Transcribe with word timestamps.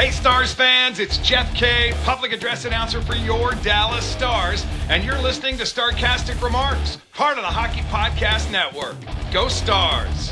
Hey, 0.00 0.12
Stars 0.12 0.50
fans, 0.50 0.98
it's 0.98 1.18
Jeff 1.18 1.54
Kay, 1.54 1.92
public 2.04 2.32
address 2.32 2.64
announcer 2.64 3.02
for 3.02 3.14
your 3.16 3.52
Dallas 3.56 4.02
Stars, 4.02 4.64
and 4.88 5.04
you're 5.04 5.20
listening 5.20 5.58
to 5.58 5.64
Starcastic 5.64 6.42
Remarks, 6.42 6.96
part 7.12 7.36
of 7.36 7.42
the 7.42 7.50
Hockey 7.50 7.82
Podcast 7.82 8.50
Network. 8.50 8.96
Go 9.30 9.48
Stars! 9.48 10.30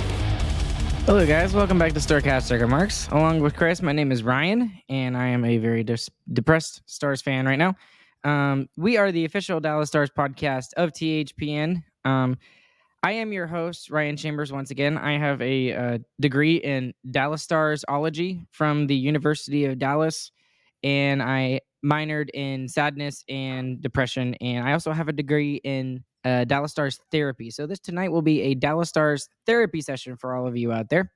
Hello, 1.04 1.27
guys. 1.27 1.52
Welcome 1.52 1.78
back 1.78 1.92
to 1.92 2.00
Starcastic 2.00 2.62
Remarks. 2.62 3.08
Along 3.08 3.41
with 3.41 3.56
Chris, 3.56 3.82
my 3.82 3.92
name 3.92 4.10
is 4.10 4.22
Ryan, 4.22 4.72
and 4.88 5.14
I 5.14 5.27
am 5.27 5.44
a 5.44 5.58
very 5.58 5.84
depressed 6.32 6.80
Stars 6.86 7.20
fan 7.20 7.44
right 7.44 7.58
now. 7.58 7.77
Um, 8.24 8.70
we 8.78 8.96
are 8.96 9.12
the 9.12 9.27
official 9.27 9.60
Dallas 9.60 9.91
Stars 9.91 10.08
podcast 10.08 10.72
of 10.78 10.92
THPN. 10.92 11.84
Um, 12.06 12.38
I 13.02 13.12
am 13.12 13.32
your 13.32 13.46
host, 13.46 13.90
Ryan 13.90 14.16
Chambers. 14.16 14.52
Once 14.52 14.70
again, 14.70 14.98
I 14.98 15.18
have 15.18 15.40
a 15.40 15.72
uh, 15.72 15.98
degree 16.20 16.56
in 16.56 16.94
Dallas 17.08 17.46
Starsology 17.46 18.44
from 18.50 18.88
the 18.88 18.96
University 18.96 19.66
of 19.66 19.78
Dallas, 19.78 20.32
and 20.82 21.22
I 21.22 21.60
minored 21.84 22.28
in 22.34 22.68
sadness 22.68 23.24
and 23.28 23.80
depression. 23.80 24.34
And 24.40 24.66
I 24.66 24.72
also 24.72 24.90
have 24.90 25.08
a 25.08 25.12
degree 25.12 25.60
in 25.62 26.02
uh, 26.24 26.44
Dallas 26.44 26.72
Stars 26.72 26.98
therapy. 27.12 27.50
So 27.50 27.66
this 27.68 27.78
tonight 27.78 28.10
will 28.10 28.22
be 28.22 28.42
a 28.42 28.55
Dallas 28.55 28.88
Stars 28.88 29.28
therapy 29.46 29.80
session 29.80 30.16
for 30.16 30.34
all 30.34 30.48
of 30.48 30.56
you 30.56 30.72
out 30.72 30.88
there. 30.88 31.12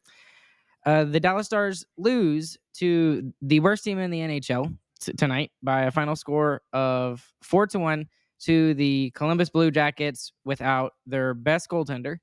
Uh, 0.86 1.05
the 1.05 1.19
Dallas 1.19 1.46
Stars 1.46 1.84
lose 1.98 2.56
to 2.74 3.33
the 3.42 3.58
worst 3.58 3.83
team 3.83 3.98
in 3.98 4.11
the 4.11 4.20
NHL 4.20 4.77
t- 5.00 5.12
tonight 5.14 5.50
by 5.62 5.83
a 5.83 5.91
final 5.91 6.14
score 6.14 6.62
of 6.72 7.24
four 7.42 7.67
to 7.69 7.78
one 7.80 8.06
to 8.43 8.75
the 8.75 9.11
Columbus 9.15 9.51
Blue 9.51 9.71
Jackets 9.71 10.33
without 10.45 10.93
their 11.07 11.35
best 11.35 11.69
goaltender, 11.69 12.17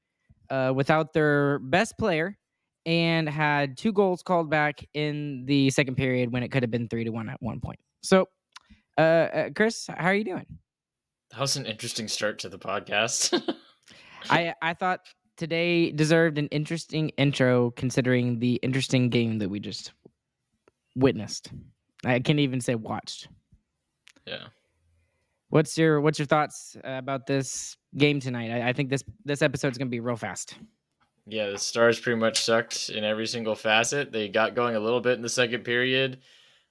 uh, 0.50 0.74
without 0.76 1.14
their 1.14 1.60
best 1.60 1.98
player, 1.98 2.38
and 2.86 3.28
had 3.30 3.78
two 3.78 3.92
goals 3.92 4.24
called 4.24 4.50
back 4.50 4.86
in 4.94 5.46
the 5.46 5.70
second 5.70 5.96
period 5.96 6.32
when 6.32 6.44
it 6.44 6.50
could 6.50 6.64
have 6.64 6.72
been 6.72 6.88
three 6.88 7.04
to 7.04 7.10
one 7.12 7.30
at 7.30 7.42
one 7.42 7.60
point. 7.60 7.80
So, 8.02 8.28
uh, 8.98 9.02
uh, 9.02 9.50
Chris, 9.56 9.88
how 9.88 10.08
are 10.08 10.14
you 10.14 10.24
doing? 10.24 10.46
That 11.32 11.40
was 11.40 11.58
an 11.58 11.66
interesting 11.66 12.08
start 12.08 12.40
to 12.40 12.50
the 12.50 12.60
podcast. 12.60 13.42
I 14.30 14.54
I 14.62 14.74
thought 14.74 15.02
today 15.38 15.92
deserved 15.92 16.38
an 16.38 16.48
interesting 16.48 17.10
intro 17.18 17.72
considering 17.72 18.40
the 18.40 18.56
interesting 18.56 19.10
game 19.10 19.38
that 19.40 19.50
we 19.50 19.60
just 19.60 19.94
witnessed. 20.96 21.52
I 22.06 22.20
can't 22.20 22.40
even 22.40 22.62
say 22.62 22.76
watched. 22.76 23.28
yeah. 24.26 24.48
What's 25.50 25.78
your 25.78 26.00
what's 26.02 26.20
your 26.20 26.28
thoughts 26.28 26.78
uh, 26.84 26.92
about 26.98 27.26
this 27.26 27.76
game 27.98 28.20
tonight? 28.20 28.52
I, 28.52 28.70
I 28.70 28.74
think 28.74 28.90
this 28.90 29.04
this 29.26 29.42
episode's 29.42 29.78
gonna 29.78 29.90
be 29.90 30.00
real 30.00 30.16
fast. 30.16 30.56
Yeah, 31.26 31.50
the 31.50 31.58
Stars 31.58 32.00
pretty 32.00 32.20
much 32.20 32.42
sucked 32.42 32.90
in 32.90 33.04
every 33.04 33.28
single 33.28 33.56
facet. 33.56 34.12
They 34.12 34.30
got 34.30 34.56
going 34.56 34.76
a 34.76 34.80
little 34.80 35.02
bit 35.02 35.14
in 35.14 35.22
the 35.22 35.30
second 35.30 35.64
period, 35.64 36.20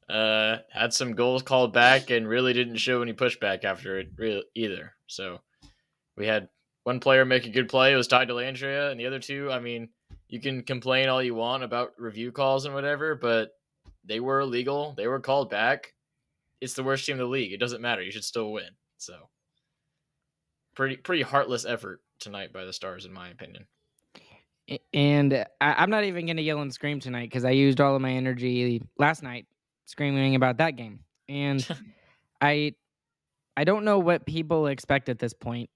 uh, 0.09 0.59
had 0.71 0.93
some 0.93 1.15
goals 1.15 1.43
called 1.43 1.73
back, 1.73 2.11
and 2.11 2.29
really 2.29 2.53
didn't 2.53 2.77
show 2.77 3.03
any 3.03 3.13
pushback 3.13 3.65
after 3.65 3.99
it 3.99 4.09
really 4.17 4.45
either. 4.55 4.95
So 5.07 5.39
we 6.17 6.27
had 6.27 6.49
one 6.85 7.01
player 7.01 7.25
make 7.25 7.47
a 7.47 7.51
good 7.51 7.69
play. 7.69 7.93
It 7.93 7.97
was 7.97 8.09
Ty 8.09 8.27
Dellandrea, 8.27 8.91
and 8.91 8.99
the 8.99 9.07
other 9.07 9.21
two, 9.21 9.51
I 9.51 9.61
mean, 9.61 9.91
you 10.29 10.41
can 10.41 10.63
complain 10.63 11.09
all 11.09 11.23
you 11.23 11.35
want 11.35 11.63
about 11.63 11.93
review 11.99 12.33
calls 12.33 12.65
and 12.65 12.75
whatever, 12.75 13.15
but 13.15 13.51
they 14.05 14.21
were 14.21 14.41
illegal. 14.41 14.95
They 14.97 15.07
were 15.07 15.21
called 15.21 15.51
back. 15.51 15.95
It's 16.61 16.75
the 16.75 16.83
worst 16.83 17.07
team 17.07 17.15
in 17.15 17.19
the 17.19 17.27
league. 17.27 17.53
It 17.53 17.61
doesn't 17.61 17.81
matter. 17.81 18.03
You 18.03 18.11
should 18.11 18.25
still 18.25 18.53
win. 18.53 18.71
So 18.97 19.29
pretty 20.75 20.97
pretty 20.97 21.23
heartless 21.23 21.65
effort 21.65 22.01
tonight 22.21 22.53
by 22.53 22.65
the 22.65 22.73
Stars, 22.73 23.05
in 23.05 23.13
my 23.13 23.29
opinion. 23.29 23.67
And 24.93 25.33
I, 25.61 25.75
I'm 25.75 25.91
not 25.91 26.05
even 26.05 26.27
gonna 26.27 26.43
yell 26.43 26.61
and 26.61 26.73
scream 26.73 27.01
tonight 27.01 27.31
because 27.31 27.45
I 27.45 27.51
used 27.51 27.81
all 27.81 27.97
of 27.97 28.03
my 28.03 28.13
energy 28.13 28.83
last 28.99 29.23
night 29.23 29.47
screaming 29.87 30.35
about 30.35 30.59
that 30.59 30.77
game. 30.77 31.01
And 31.29 31.67
I 32.41 32.75
I 33.57 33.65
don't 33.65 33.85
know 33.85 33.99
what 33.99 34.27
people 34.27 34.69
expect 34.69 35.09
at 35.09 35.19
this 35.19 35.33
point. 35.33 35.71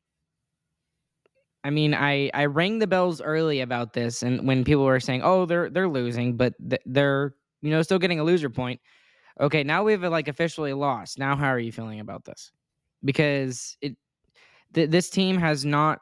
I 1.64 1.70
mean, 1.70 1.94
I 1.94 2.30
I 2.34 2.46
rang 2.46 2.78
the 2.78 2.86
bells 2.86 3.20
early 3.20 3.60
about 3.60 3.92
this, 3.92 4.22
and 4.22 4.46
when 4.46 4.64
people 4.64 4.84
were 4.84 5.00
saying, 5.00 5.22
"Oh, 5.22 5.46
they're 5.46 5.70
they're 5.70 5.88
losing," 5.88 6.36
but 6.36 6.54
th- 6.58 6.82
they're 6.86 7.34
you 7.60 7.70
know 7.70 7.82
still 7.82 7.98
getting 7.98 8.20
a 8.20 8.24
loser 8.24 8.50
point. 8.50 8.80
Okay, 9.40 9.62
now 9.64 9.82
we've 9.82 10.02
uh, 10.02 10.10
like 10.10 10.28
officially 10.28 10.72
lost. 10.72 11.18
Now, 11.18 11.36
how 11.36 11.48
are 11.48 11.58
you 11.58 11.72
feeling 11.72 12.00
about 12.00 12.24
this? 12.24 12.52
Because 13.04 13.76
it 13.80 13.96
th- 14.74 14.90
this 14.90 15.10
team 15.10 15.38
has 15.38 15.64
not 15.64 16.00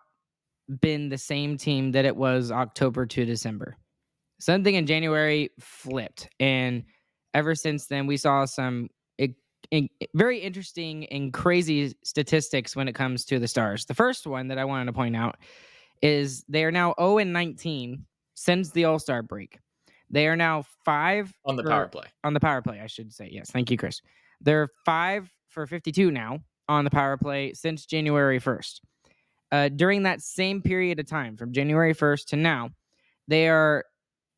been 0.81 1.09
the 1.09 1.19
same 1.19 1.57
team 1.57 1.93
that 1.93 2.05
it 2.05 2.17
was 2.17 2.51
October 2.51 3.07
to 3.07 3.25
December. 3.25 3.77
Something 4.39 4.75
in 4.75 4.87
January 4.87 5.51
flipped, 5.61 6.29
and 6.41 6.85
ever 7.35 7.55
since 7.55 7.87
then, 7.87 8.07
we 8.07 8.17
saw 8.17 8.45
some 8.45 8.89
i- 9.21 9.35
in- 9.71 9.89
very 10.15 10.39
interesting 10.39 11.07
and 11.07 11.33
crazy 11.33 11.95
statistics 12.05 12.75
when 12.75 12.89
it 12.89 12.95
comes 12.95 13.25
to 13.27 13.39
the 13.39 13.49
Stars. 13.49 13.85
The 13.85 13.95
first 13.95 14.27
one 14.27 14.49
that 14.49 14.59
I 14.59 14.65
wanted 14.65 14.87
to 14.87 14.93
point 14.93 15.17
out 15.17 15.37
is 16.03 16.45
they 16.49 16.65
are 16.65 16.73
now 16.73 16.95
0 16.99 17.19
and 17.19 17.33
19 17.33 18.07
since 18.35 18.71
the 18.71 18.85
All 18.87 18.99
Star 18.99 19.23
break. 19.23 19.59
They 20.11 20.27
are 20.27 20.37
now 20.37 20.65
five 20.85 21.33
on 21.45 21.57
the 21.57 21.63
for- 21.63 21.69
power 21.71 21.89
play. 21.89 22.07
on 22.25 22.35
the 22.35 22.41
power 22.41 22.63
play, 22.63 22.81
I 22.81 22.87
should 22.87 23.13
say. 23.13 23.29
Yes, 23.33 23.51
thank 23.51 23.71
you, 23.71 23.77
Chris. 23.77 24.01
They're 24.41 24.69
five 24.85 25.31
for 25.49 25.67
52 25.67 26.11
now 26.11 26.41
on 26.69 26.85
the 26.85 26.91
power 26.91 27.17
play 27.17 27.53
since 27.53 27.87
January 27.87 28.41
1st. 28.41 28.81
Uh, 29.53 29.69
during 29.69 30.05
that 30.05 30.21
same 30.23 30.63
period 30.63 30.99
of 31.01 31.07
time, 31.07 31.37
from 31.37 31.53
January 31.53 31.95
1st 31.95 32.27
to 32.27 32.37
now, 32.37 32.71
they 33.29 33.49
are 33.49 33.85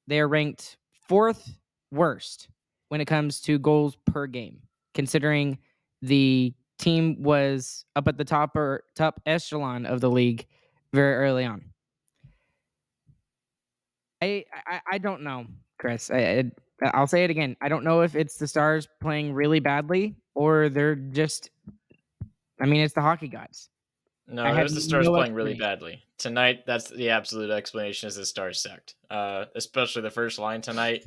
they 0.07 0.21
are 0.21 0.29
ranked 0.29 0.77
fourth 1.09 1.55
worst 1.91 2.49
when 2.89 3.01
it 3.01 3.05
comes 3.07 3.41
to 3.43 3.59
goals 3.59 3.97
per 4.07 4.27
game, 4.27 4.59
considering 4.95 5.59
the 6.01 6.53
team 6.79 7.23
was 7.23 7.85
up 7.95 8.09
at 8.09 8.17
the 8.19 8.25
top 8.25 8.57
or 8.57 8.83
top 8.97 9.21
echelon 9.27 9.87
of 9.87 10.01
the 10.01 10.11
league 10.11 10.47
very 10.93 11.15
early 11.15 11.45
on. 11.45 11.63
I 14.23 14.45
I, 14.67 14.81
I 14.93 14.99
don't 14.99 15.23
know, 15.23 15.47
Chris. 15.79 16.11
I, 16.11 16.19
I 16.19 16.91
I'll 16.95 17.07
say 17.07 17.25
it 17.25 17.31
again. 17.31 17.57
I 17.61 17.69
don't 17.69 17.85
know 17.85 18.03
if 18.03 18.15
it's 18.15 18.37
the 18.37 18.47
Stars 18.47 18.89
playing 19.01 19.35
really 19.35 19.61
badly 19.61 20.15
or 20.35 20.69
they're 20.69 20.95
just. 20.95 21.51
I 22.61 22.67
mean, 22.67 22.83
it's 22.83 22.95
the 22.95 23.01
hockey 23.01 23.29
gods. 23.29 23.69
No, 24.29 24.45
I 24.45 24.59
it 24.59 24.63
was 24.63 24.75
the 24.75 24.81
Stars 24.81 25.07
no 25.07 25.13
playing 25.13 25.35
really 25.35 25.55
badly 25.55 26.03
tonight. 26.19 26.65
That's 26.67 26.89
the 26.89 27.11
absolute 27.11 27.51
explanation. 27.51 28.07
Is 28.07 28.17
the 28.17 28.25
Stars 28.25 28.63
sucked, 28.63 28.95
uh, 29.11 29.47
especially 29.57 30.03
the 30.03 30.11
first 30.11 30.39
line 30.39 30.63
tonight. 30.63 31.05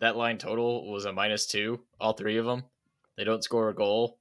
That 0.00 0.16
line 0.16 0.36
total 0.36 0.90
was 0.90 1.04
a 1.04 1.12
minus 1.12 1.46
two. 1.46 1.80
All 2.00 2.12
three 2.12 2.36
of 2.36 2.44
them. 2.44 2.64
They 3.16 3.24
don't 3.24 3.44
score 3.44 3.68
a 3.68 3.74
goal. 3.74 4.18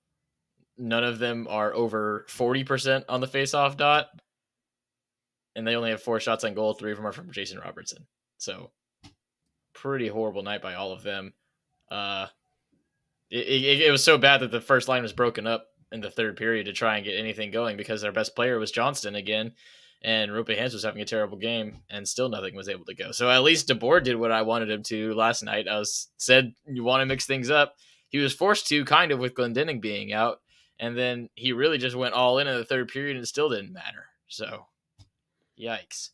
None 0.77 1.03
of 1.03 1.19
them 1.19 1.47
are 1.49 1.73
over 1.73 2.25
forty 2.29 2.63
percent 2.63 3.05
on 3.09 3.21
the 3.21 3.27
faceoff 3.27 3.75
dot, 3.75 4.07
and 5.55 5.67
they 5.67 5.75
only 5.75 5.89
have 5.89 6.03
four 6.03 6.19
shots 6.19 6.43
on 6.43 6.53
goal. 6.53 6.73
Three 6.73 6.91
of 6.91 6.97
them 6.97 7.07
are 7.07 7.11
from 7.11 7.31
Jason 7.31 7.59
Robertson. 7.59 8.05
So, 8.45 8.69
pretty 9.73 10.07
horrible 10.07 10.43
night 10.43 10.61
by 10.61 10.75
all 10.75 10.91
of 10.91 11.01
them. 11.01 11.33
Uh, 11.89 12.27
it, 13.31 13.47
it, 13.47 13.81
it 13.87 13.91
was 13.91 14.03
so 14.03 14.19
bad 14.19 14.41
that 14.41 14.51
the 14.51 14.61
first 14.61 14.87
line 14.87 15.01
was 15.01 15.13
broken 15.13 15.47
up 15.47 15.65
in 15.91 16.01
the 16.01 16.11
third 16.11 16.37
period 16.37 16.65
to 16.65 16.73
try 16.73 16.95
and 16.95 17.05
get 17.05 17.17
anything 17.17 17.49
going 17.49 17.75
because 17.75 18.01
their 18.01 18.11
best 18.11 18.35
player 18.35 18.59
was 18.59 18.69
Johnston 18.69 19.15
again, 19.15 19.53
and 20.03 20.29
Roope 20.29 20.55
Hintz 20.55 20.73
was 20.73 20.83
having 20.83 21.01
a 21.01 21.05
terrible 21.05 21.39
game, 21.39 21.79
and 21.89 22.07
still 22.07 22.29
nothing 22.29 22.55
was 22.55 22.69
able 22.69 22.85
to 22.85 22.93
go. 22.93 23.11
So 23.11 23.31
at 23.31 23.41
least 23.41 23.67
DeBoer 23.67 24.03
did 24.03 24.17
what 24.17 24.31
I 24.31 24.43
wanted 24.43 24.69
him 24.69 24.83
to 24.83 25.15
last 25.15 25.41
night. 25.41 25.67
I 25.67 25.79
was 25.79 26.09
said 26.17 26.53
you 26.67 26.83
want 26.83 27.01
to 27.01 27.07
mix 27.07 27.25
things 27.25 27.49
up. 27.49 27.73
He 28.09 28.19
was 28.19 28.31
forced 28.31 28.67
to 28.67 28.85
kind 28.85 29.11
of 29.11 29.17
with 29.17 29.33
Glendening 29.33 29.81
being 29.81 30.13
out, 30.13 30.41
and 30.79 30.95
then 30.95 31.29
he 31.33 31.51
really 31.51 31.79
just 31.79 31.95
went 31.95 32.13
all 32.13 32.37
in 32.37 32.47
in 32.47 32.55
the 32.55 32.63
third 32.63 32.89
period 32.89 33.17
and 33.17 33.27
still 33.27 33.49
didn't 33.49 33.73
matter. 33.73 34.05
So, 34.27 34.67
yikes. 35.59 36.11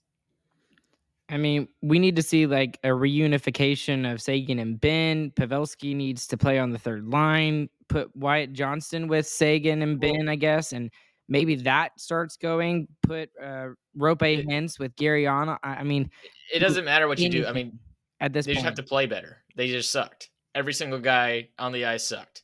I 1.32 1.38
mean, 1.38 1.70
we 1.82 1.98
need 1.98 2.18
to 2.18 2.22
see 2.22 2.46
like 2.46 2.78
a 2.84 2.90
reunification 2.90 4.12
of 4.12 4.22
Seguin 4.22 4.60
and 4.60 4.80
Benn. 4.80 5.32
Pavelski 5.32 5.96
needs 5.96 6.28
to 6.28 6.38
play 6.38 6.60
on 6.60 6.72
the 6.72 6.78
third 6.78 7.08
line. 7.08 7.70
Put 7.88 8.14
Wyatt 8.16 8.52
Johnston 8.52 9.08
with 9.08 9.26
Seguin 9.26 9.82
and 9.82 9.98
Benn, 9.98 10.28
I 10.28 10.36
guess, 10.36 10.74
and 10.74 10.92
maybe 11.30 11.56
that 11.56 11.98
starts 11.98 12.36
going. 12.36 12.90
Put 13.02 13.30
uh, 13.42 13.70
Roope 13.98 14.46
Hintz 14.46 14.78
with 14.78 14.94
Gurianov. 14.98 15.58
I, 15.64 15.76
I 15.76 15.84
mean, 15.84 16.10
It 16.54 16.60
doesn't 16.60 16.84
matter 16.84 17.08
what 17.08 17.18
you 17.18 17.30
do. 17.30 17.46
I 17.46 17.54
mean, 17.54 17.80
at 18.20 18.34
this 18.34 18.46
point 18.46 18.56
they 18.58 18.62
point. 18.62 18.66
just 18.66 18.78
have 18.78 18.86
to 18.86 18.90
play 18.90 19.06
better. 19.06 19.38
They 19.56 19.68
just 19.68 19.90
sucked. 19.90 20.30
Every 20.54 20.74
single 20.74 21.00
guy 21.00 21.48
on 21.58 21.72
the 21.72 21.86
ice 21.86 22.06
sucked. 22.06 22.44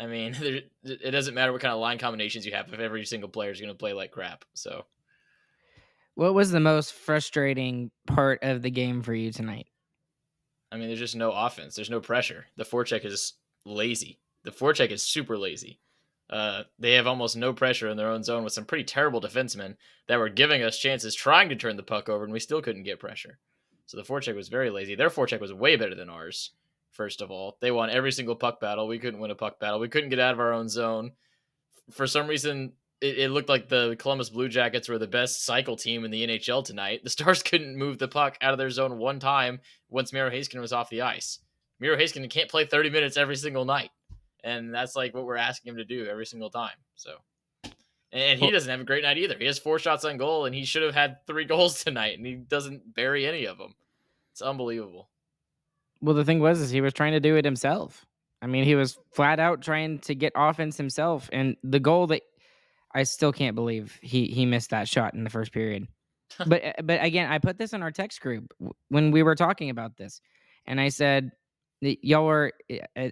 I 0.00 0.06
mean, 0.06 0.32
there, 0.40 0.60
it 0.82 1.10
doesn't 1.10 1.34
matter 1.34 1.52
what 1.52 1.60
kind 1.60 1.74
of 1.74 1.80
line 1.80 1.98
combinations 1.98 2.46
you 2.46 2.52
have 2.52 2.72
if 2.72 2.80
every 2.80 3.04
single 3.04 3.28
player 3.28 3.50
is 3.50 3.60
going 3.60 3.72
to 3.72 3.78
play 3.78 3.92
like 3.92 4.12
crap. 4.12 4.46
So, 4.54 4.86
what 6.20 6.34
was 6.34 6.50
the 6.50 6.60
most 6.60 6.92
frustrating 6.92 7.90
part 8.06 8.40
of 8.42 8.60
the 8.60 8.70
game 8.70 9.00
for 9.00 9.14
you 9.14 9.32
tonight? 9.32 9.68
I 10.70 10.76
mean, 10.76 10.88
there's 10.88 10.98
just 10.98 11.16
no 11.16 11.32
offense. 11.32 11.74
There's 11.74 11.88
no 11.88 12.00
pressure. 12.00 12.44
The 12.58 12.64
forecheck 12.64 13.06
is 13.06 13.32
lazy. 13.64 14.20
The 14.44 14.50
forecheck 14.50 14.90
is 14.90 15.02
super 15.02 15.38
lazy. 15.38 15.80
Uh, 16.28 16.64
they 16.78 16.92
have 16.92 17.06
almost 17.06 17.38
no 17.38 17.54
pressure 17.54 17.88
in 17.88 17.96
their 17.96 18.10
own 18.10 18.22
zone 18.22 18.44
with 18.44 18.52
some 18.52 18.66
pretty 18.66 18.84
terrible 18.84 19.22
defensemen 19.22 19.76
that 20.08 20.18
were 20.18 20.28
giving 20.28 20.62
us 20.62 20.76
chances 20.76 21.14
trying 21.14 21.48
to 21.48 21.56
turn 21.56 21.78
the 21.78 21.82
puck 21.82 22.10
over, 22.10 22.22
and 22.22 22.34
we 22.34 22.38
still 22.38 22.60
couldn't 22.60 22.82
get 22.82 23.00
pressure. 23.00 23.38
So 23.86 23.96
the 23.96 24.02
forecheck 24.02 24.36
was 24.36 24.48
very 24.48 24.68
lazy. 24.68 24.96
Their 24.96 25.08
forecheck 25.08 25.40
was 25.40 25.54
way 25.54 25.76
better 25.76 25.94
than 25.94 26.10
ours. 26.10 26.50
First 26.90 27.22
of 27.22 27.30
all, 27.30 27.56
they 27.62 27.70
won 27.70 27.88
every 27.88 28.12
single 28.12 28.36
puck 28.36 28.60
battle. 28.60 28.86
We 28.86 28.98
couldn't 28.98 29.20
win 29.20 29.30
a 29.30 29.34
puck 29.34 29.58
battle. 29.58 29.80
We 29.80 29.88
couldn't 29.88 30.10
get 30.10 30.20
out 30.20 30.34
of 30.34 30.40
our 30.40 30.52
own 30.52 30.68
zone. 30.68 31.12
For 31.90 32.06
some 32.06 32.26
reason, 32.26 32.74
it, 33.00 33.18
it 33.18 33.30
looked 33.30 33.48
like 33.48 33.68
the 33.68 33.96
Columbus 33.98 34.30
Blue 34.30 34.48
Jackets 34.48 34.88
were 34.88 34.98
the 34.98 35.06
best 35.06 35.44
cycle 35.44 35.76
team 35.76 36.04
in 36.04 36.10
the 36.10 36.26
NHL 36.26 36.64
tonight. 36.64 37.00
The 37.04 37.10
Stars 37.10 37.42
couldn't 37.42 37.76
move 37.76 37.98
the 37.98 38.08
puck 38.08 38.36
out 38.40 38.52
of 38.52 38.58
their 38.58 38.70
zone 38.70 38.98
one 38.98 39.20
time 39.20 39.60
once 39.88 40.12
Miro 40.12 40.30
Heiskanen 40.30 40.60
was 40.60 40.72
off 40.72 40.90
the 40.90 41.02
ice. 41.02 41.38
Miro 41.78 41.96
Heiskanen 41.96 42.30
can't 42.30 42.50
play 42.50 42.66
30 42.66 42.90
minutes 42.90 43.16
every 43.16 43.36
single 43.36 43.64
night 43.64 43.90
and 44.44 44.74
that's 44.74 44.96
like 44.96 45.14
what 45.14 45.24
we're 45.24 45.36
asking 45.36 45.70
him 45.70 45.76
to 45.76 45.84
do 45.84 46.06
every 46.06 46.26
single 46.26 46.50
time. 46.50 46.76
So, 46.96 47.16
and 48.12 48.40
he 48.40 48.50
doesn't 48.50 48.70
have 48.70 48.80
a 48.80 48.84
great 48.84 49.02
night 49.02 49.18
either. 49.18 49.36
He 49.38 49.46
has 49.46 49.58
four 49.58 49.78
shots 49.78 50.04
on 50.04 50.16
goal, 50.16 50.46
and 50.46 50.54
he 50.54 50.64
should 50.64 50.82
have 50.82 50.94
had 50.94 51.18
three 51.26 51.44
goals 51.46 51.82
tonight, 51.82 52.16
and 52.16 52.26
he 52.26 52.34
doesn't 52.34 52.94
bury 52.94 53.26
any 53.26 53.44
of 53.44 53.58
them. 53.58 53.74
It's 54.32 54.42
unbelievable. 54.42 55.08
Well, 56.00 56.14
the 56.14 56.24
thing 56.24 56.40
was, 56.40 56.60
is 56.60 56.70
he 56.70 56.80
was 56.80 56.92
trying 56.92 57.12
to 57.12 57.20
do 57.20 57.36
it 57.36 57.44
himself. 57.44 58.06
I 58.42 58.46
mean, 58.46 58.64
he 58.64 58.74
was 58.74 58.98
flat 59.12 59.38
out 59.38 59.60
trying 59.60 59.98
to 60.00 60.14
get 60.14 60.32
offense 60.34 60.76
himself, 60.76 61.28
and 61.32 61.56
the 61.62 61.80
goal 61.80 62.06
that 62.08 62.22
I 62.94 63.04
still 63.04 63.32
can't 63.32 63.54
believe 63.54 63.98
he 64.02 64.26
he 64.26 64.46
missed 64.46 64.70
that 64.70 64.88
shot 64.88 65.14
in 65.14 65.24
the 65.24 65.30
first 65.30 65.52
period. 65.52 65.86
but 66.46 66.64
uh, 66.64 66.72
but 66.82 67.02
again, 67.04 67.30
I 67.30 67.38
put 67.38 67.58
this 67.58 67.72
in 67.72 67.82
our 67.82 67.90
text 67.90 68.20
group 68.20 68.52
when 68.88 69.10
we 69.10 69.22
were 69.22 69.34
talking 69.34 69.70
about 69.70 69.96
this, 69.96 70.20
and 70.66 70.80
I 70.80 70.88
said 70.88 71.32
y'all 71.82 72.26
were 72.26 72.52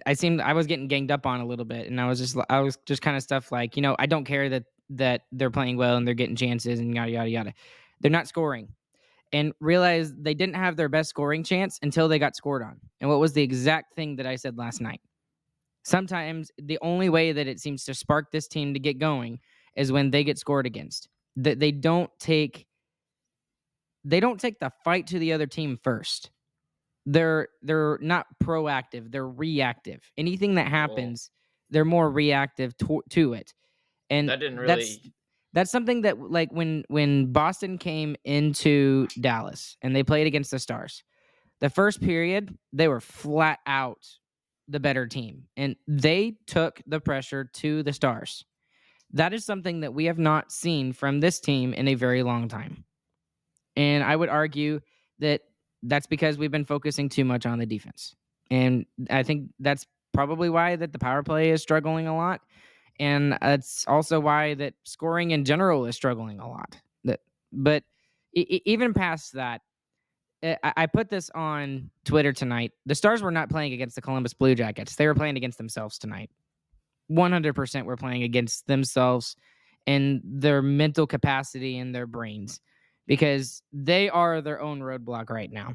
i 0.05 0.13
seemed 0.13 0.39
i 0.41 0.53
was 0.53 0.67
getting 0.67 0.87
ganged 0.87 1.09
up 1.09 1.25
on 1.25 1.41
a 1.41 1.45
little 1.47 1.65
bit 1.65 1.87
and 1.87 1.99
i 1.99 2.07
was 2.07 2.19
just 2.19 2.37
i 2.51 2.59
was 2.59 2.77
just 2.85 3.01
kind 3.01 3.17
of 3.17 3.23
stuff 3.23 3.51
like 3.51 3.75
you 3.75 3.81
know 3.81 3.95
i 3.97 4.05
don't 4.05 4.25
care 4.25 4.47
that 4.47 4.63
that 4.89 5.21
they're 5.31 5.51
playing 5.51 5.77
well 5.77 5.97
and 5.97 6.07
they're 6.07 6.15
getting 6.15 6.35
chances 6.35 6.79
and 6.79 6.95
yada 6.95 7.11
yada 7.11 7.29
yada. 7.29 7.53
They're 8.01 8.11
not 8.11 8.27
scoring. 8.27 8.69
And 9.31 9.53
realized 9.59 10.23
they 10.23 10.33
didn't 10.33 10.55
have 10.55 10.75
their 10.75 10.89
best 10.89 11.11
scoring 11.11 11.43
chance 11.43 11.77
until 11.83 12.07
they 12.07 12.17
got 12.17 12.35
scored 12.35 12.63
on 12.63 12.79
and 12.99 13.09
what 13.09 13.19
was 13.19 13.33
the 13.33 13.43
exact 13.43 13.95
thing 13.95 14.15
that 14.15 14.25
i 14.25 14.35
said 14.35 14.57
last 14.57 14.81
night. 14.81 15.01
Sometimes 15.83 16.51
the 16.57 16.79
only 16.81 17.09
way 17.09 17.31
that 17.31 17.47
it 17.47 17.59
seems 17.59 17.85
to 17.85 17.93
spark 17.93 18.31
this 18.31 18.47
team 18.47 18.73
to 18.73 18.79
get 18.79 18.97
going 18.97 19.39
is 19.75 19.91
when 19.91 20.11
they 20.11 20.23
get 20.23 20.37
scored 20.37 20.65
against. 20.65 21.07
That 21.35 21.59
they 21.59 21.71
don't 21.71 22.11
take 22.19 22.65
they 24.03 24.19
don't 24.19 24.39
take 24.39 24.59
the 24.59 24.71
fight 24.83 25.07
to 25.07 25.19
the 25.19 25.33
other 25.33 25.47
team 25.47 25.77
first. 25.83 26.31
They're 27.05 27.47
they're 27.61 27.97
not 28.01 28.27
proactive 28.43 29.11
they're 29.11 29.27
reactive. 29.27 30.01
Anything 30.17 30.55
that 30.55 30.67
happens 30.67 31.31
they're 31.71 31.85
more 31.85 32.09
reactive 32.09 32.75
to, 32.77 33.03
to 33.11 33.33
it. 33.33 33.53
And 34.09 34.27
that 34.27 34.39
didn't 34.39 34.59
really 34.59 34.67
that's, 34.67 34.99
that's 35.53 35.71
something 35.71 36.01
that 36.01 36.19
like 36.19 36.51
when 36.51 36.83
when 36.87 37.31
boston 37.31 37.77
came 37.77 38.15
into 38.23 39.07
dallas 39.19 39.77
and 39.81 39.95
they 39.95 40.03
played 40.03 40.27
against 40.27 40.51
the 40.51 40.59
stars 40.59 41.03
the 41.61 41.69
first 41.69 42.01
period 42.01 42.55
they 42.73 42.87
were 42.87 42.99
flat 42.99 43.59
out 43.65 44.05
the 44.69 44.79
better 44.79 45.07
team. 45.07 45.43
And 45.57 45.75
they 45.87 46.37
took 46.47 46.81
the 46.85 46.99
pressure 46.99 47.49
to 47.55 47.83
the 47.83 47.93
stars 47.93 48.45
that 49.13 49.33
is 49.33 49.45
something 49.45 49.79
that 49.79 49.93
we 49.93 50.05
have 50.05 50.19
not 50.19 50.51
seen 50.51 50.93
from 50.93 51.19
this 51.19 51.39
team 51.39 51.73
in 51.73 51.87
a 51.87 51.95
very 51.95 52.23
long 52.23 52.47
time 52.47 52.83
and 53.75 54.03
i 54.03 54.15
would 54.15 54.29
argue 54.29 54.79
that 55.19 55.41
that's 55.83 56.07
because 56.07 56.37
we've 56.37 56.51
been 56.51 56.65
focusing 56.65 57.09
too 57.09 57.25
much 57.25 57.45
on 57.45 57.59
the 57.59 57.65
defense. 57.65 58.15
And 58.51 58.85
I 59.09 59.23
think 59.23 59.49
that's 59.59 59.85
probably 60.13 60.49
why 60.49 60.75
that 60.75 60.91
the 60.91 60.99
power 60.99 61.23
play 61.23 61.51
is 61.51 61.61
struggling 61.61 62.07
a 62.07 62.15
lot. 62.15 62.41
And 62.99 63.37
that's 63.41 63.85
also 63.87 64.19
why 64.19 64.55
that 64.55 64.73
scoring 64.83 65.31
in 65.31 65.45
general 65.45 65.85
is 65.85 65.95
struggling 65.95 66.39
a 66.39 66.49
lot. 66.49 66.75
That, 67.05 67.21
but 67.53 67.83
even 68.33 68.93
past 68.93 69.33
that, 69.33 69.61
eh, 70.43 70.55
I 70.63 70.85
put 70.85 71.09
this 71.09 71.29
on 71.33 71.91
Twitter 72.03 72.33
tonight. 72.33 72.73
The 72.85 72.95
Stars 72.95 73.21
were 73.21 73.31
not 73.31 73.49
playing 73.49 73.71
against 73.71 73.95
the 73.95 74.01
Columbus 74.01 74.33
Blue 74.33 74.55
Jackets. 74.55 74.95
They 74.95 75.07
were 75.07 75.15
playing 75.15 75.37
against 75.37 75.57
themselves 75.57 75.97
tonight. 75.97 76.29
100% 77.11 77.85
were 77.85 77.97
playing 77.97 78.23
against 78.23 78.67
themselves 78.67 79.35
and 79.87 80.21
their 80.23 80.61
mental 80.61 81.07
capacity 81.07 81.77
and 81.77 81.93
their 81.93 82.07
brains 82.07 82.61
because 83.07 83.61
they 83.73 84.09
are 84.09 84.41
their 84.41 84.61
own 84.61 84.79
roadblock 84.79 85.29
right 85.29 85.51
now. 85.51 85.73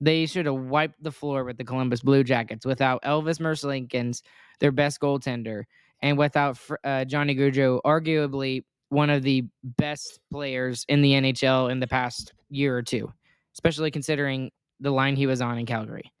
They 0.00 0.26
should 0.26 0.46
have 0.46 0.54
wiped 0.54 1.02
the 1.02 1.12
floor 1.12 1.44
with 1.44 1.58
the 1.58 1.64
Columbus 1.64 2.00
Blue 2.00 2.24
Jackets 2.24 2.66
without 2.66 3.02
Elvis 3.02 3.38
Merzlikins, 3.38 4.22
their 4.60 4.72
best 4.72 5.00
goaltender, 5.00 5.64
and 6.00 6.18
without 6.18 6.58
uh, 6.84 7.04
Johnny 7.04 7.34
Gaudreau, 7.34 7.80
arguably 7.84 8.64
one 8.88 9.10
of 9.10 9.22
the 9.22 9.44
best 9.62 10.20
players 10.30 10.84
in 10.88 11.02
the 11.02 11.12
NHL 11.12 11.70
in 11.70 11.80
the 11.80 11.86
past 11.86 12.32
year 12.50 12.76
or 12.76 12.82
two, 12.82 13.12
especially 13.54 13.90
considering 13.90 14.50
the 14.80 14.90
line 14.90 15.16
he 15.16 15.26
was 15.26 15.40
on 15.40 15.58
in 15.58 15.66
Calgary. 15.66 16.12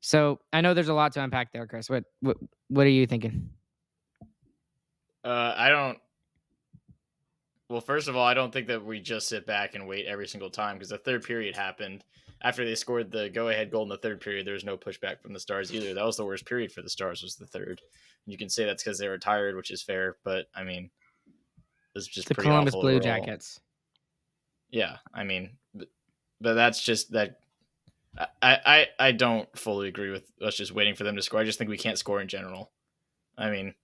So 0.00 0.38
I 0.52 0.60
know 0.60 0.74
there's 0.74 0.88
a 0.88 0.94
lot 0.94 1.12
to 1.12 1.22
unpack 1.22 1.52
there, 1.52 1.66
Chris. 1.66 1.90
What 1.90 2.04
what 2.20 2.36
what 2.68 2.86
are 2.86 2.90
you 2.90 3.06
thinking? 3.06 3.50
Uh, 5.24 5.54
I 5.56 5.68
don't 5.68 5.98
well, 7.68 7.80
first 7.82 8.08
of 8.08 8.16
all, 8.16 8.26
I 8.26 8.34
don't 8.34 8.52
think 8.52 8.66
that 8.68 8.84
we 8.84 8.98
just 8.98 9.28
sit 9.28 9.46
back 9.46 9.74
and 9.74 9.86
wait 9.86 10.06
every 10.06 10.26
single 10.26 10.48
time 10.48 10.76
because 10.76 10.88
the 10.88 10.98
third 10.98 11.22
period 11.22 11.54
happened 11.54 12.02
after 12.40 12.64
they 12.64 12.74
scored 12.74 13.10
the 13.10 13.28
go-ahead 13.28 13.70
goal 13.70 13.82
in 13.82 13.90
the 13.90 13.98
third 13.98 14.20
period. 14.20 14.46
There 14.46 14.54
was 14.54 14.64
no 14.64 14.78
pushback 14.78 15.20
from 15.20 15.34
the 15.34 15.40
Stars 15.40 15.72
either. 15.72 15.92
That 15.92 16.04
was 16.04 16.16
the 16.16 16.24
worst 16.24 16.46
period 16.46 16.72
for 16.72 16.80
the 16.80 16.88
Stars. 16.88 17.22
Was 17.22 17.36
the 17.36 17.46
third. 17.46 17.82
You 18.26 18.38
can 18.38 18.48
say 18.48 18.64
that's 18.64 18.82
because 18.82 18.98
they 18.98 19.08
were 19.08 19.18
tired, 19.18 19.54
which 19.54 19.70
is 19.70 19.82
fair, 19.82 20.16
but 20.24 20.46
I 20.54 20.64
mean, 20.64 20.90
it's 21.94 22.06
just 22.06 22.28
the 22.28 22.34
Columbus 22.34 22.74
Blue 22.74 22.96
overall. 22.96 23.00
Jackets. 23.00 23.60
Yeah, 24.70 24.96
I 25.12 25.24
mean, 25.24 25.50
but, 25.74 25.88
but 26.40 26.54
that's 26.54 26.82
just 26.82 27.12
that. 27.12 27.40
I, 28.42 28.58
I 28.66 28.86
I 28.98 29.12
don't 29.12 29.48
fully 29.56 29.88
agree 29.88 30.10
with 30.10 30.30
us 30.40 30.56
just 30.56 30.72
waiting 30.72 30.94
for 30.94 31.04
them 31.04 31.16
to 31.16 31.22
score. 31.22 31.40
I 31.40 31.44
just 31.44 31.58
think 31.58 31.70
we 31.70 31.78
can't 31.78 31.98
score 31.98 32.20
in 32.20 32.28
general. 32.28 32.70
I 33.36 33.50
mean, 33.50 33.74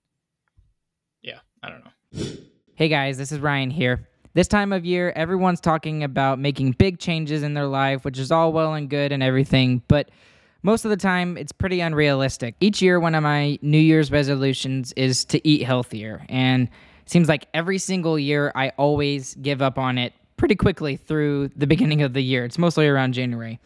yeah, 1.25 1.39
I 1.63 1.71
don't 1.71 1.85
know. 1.85 2.27
Hey 2.75 2.89
guys, 2.89 3.17
this 3.17 3.33
is 3.33 3.41
Ryan 3.41 3.71
here. 3.71 4.07
This 4.35 4.47
time 4.47 4.73
of 4.73 4.85
year, 4.85 5.13
everyone's 5.17 5.61
talking 5.61 6.05
about 6.05 6.39
making 6.39 6.73
big 6.73 6.99
changes 6.99 7.43
in 7.43 7.55
their 7.55 7.67
life, 7.67 8.05
which 8.05 8.19
is 8.19 8.31
all 8.31 8.53
well 8.53 8.75
and 8.75 8.91
good 8.91 9.11
and 9.11 9.23
everything, 9.23 9.83
but 9.89 10.11
most 10.63 10.85
of 10.85 10.91
the 10.91 10.97
time 10.97 11.37
it's 11.39 11.53
pretty 11.53 11.81
unrealistic. 11.81 12.57
Each 12.61 12.83
year, 12.83 13.01
one 13.01 13.15
of 13.15 13.23
my 13.23 13.59
New 13.63 13.79
Year's 13.79 14.11
resolutions 14.11 14.93
is 14.97 15.25
to 15.27 15.47
eat 15.49 15.63
healthier, 15.63 16.27
and 16.29 16.69
seems 17.07 17.29
like 17.29 17.49
every 17.55 17.79
single 17.79 18.19
year 18.19 18.53
I 18.55 18.71
always 18.71 19.35
give 19.37 19.63
up 19.63 19.79
on 19.79 19.97
it 19.97 20.13
pretty 20.37 20.57
quickly 20.57 20.97
through 20.97 21.49
the 21.57 21.67
beginning 21.67 22.03
of 22.03 22.13
the 22.13 22.23
year. 22.23 22.45
It's 22.45 22.59
mostly 22.59 22.87
around 22.87 23.15
January. 23.15 23.61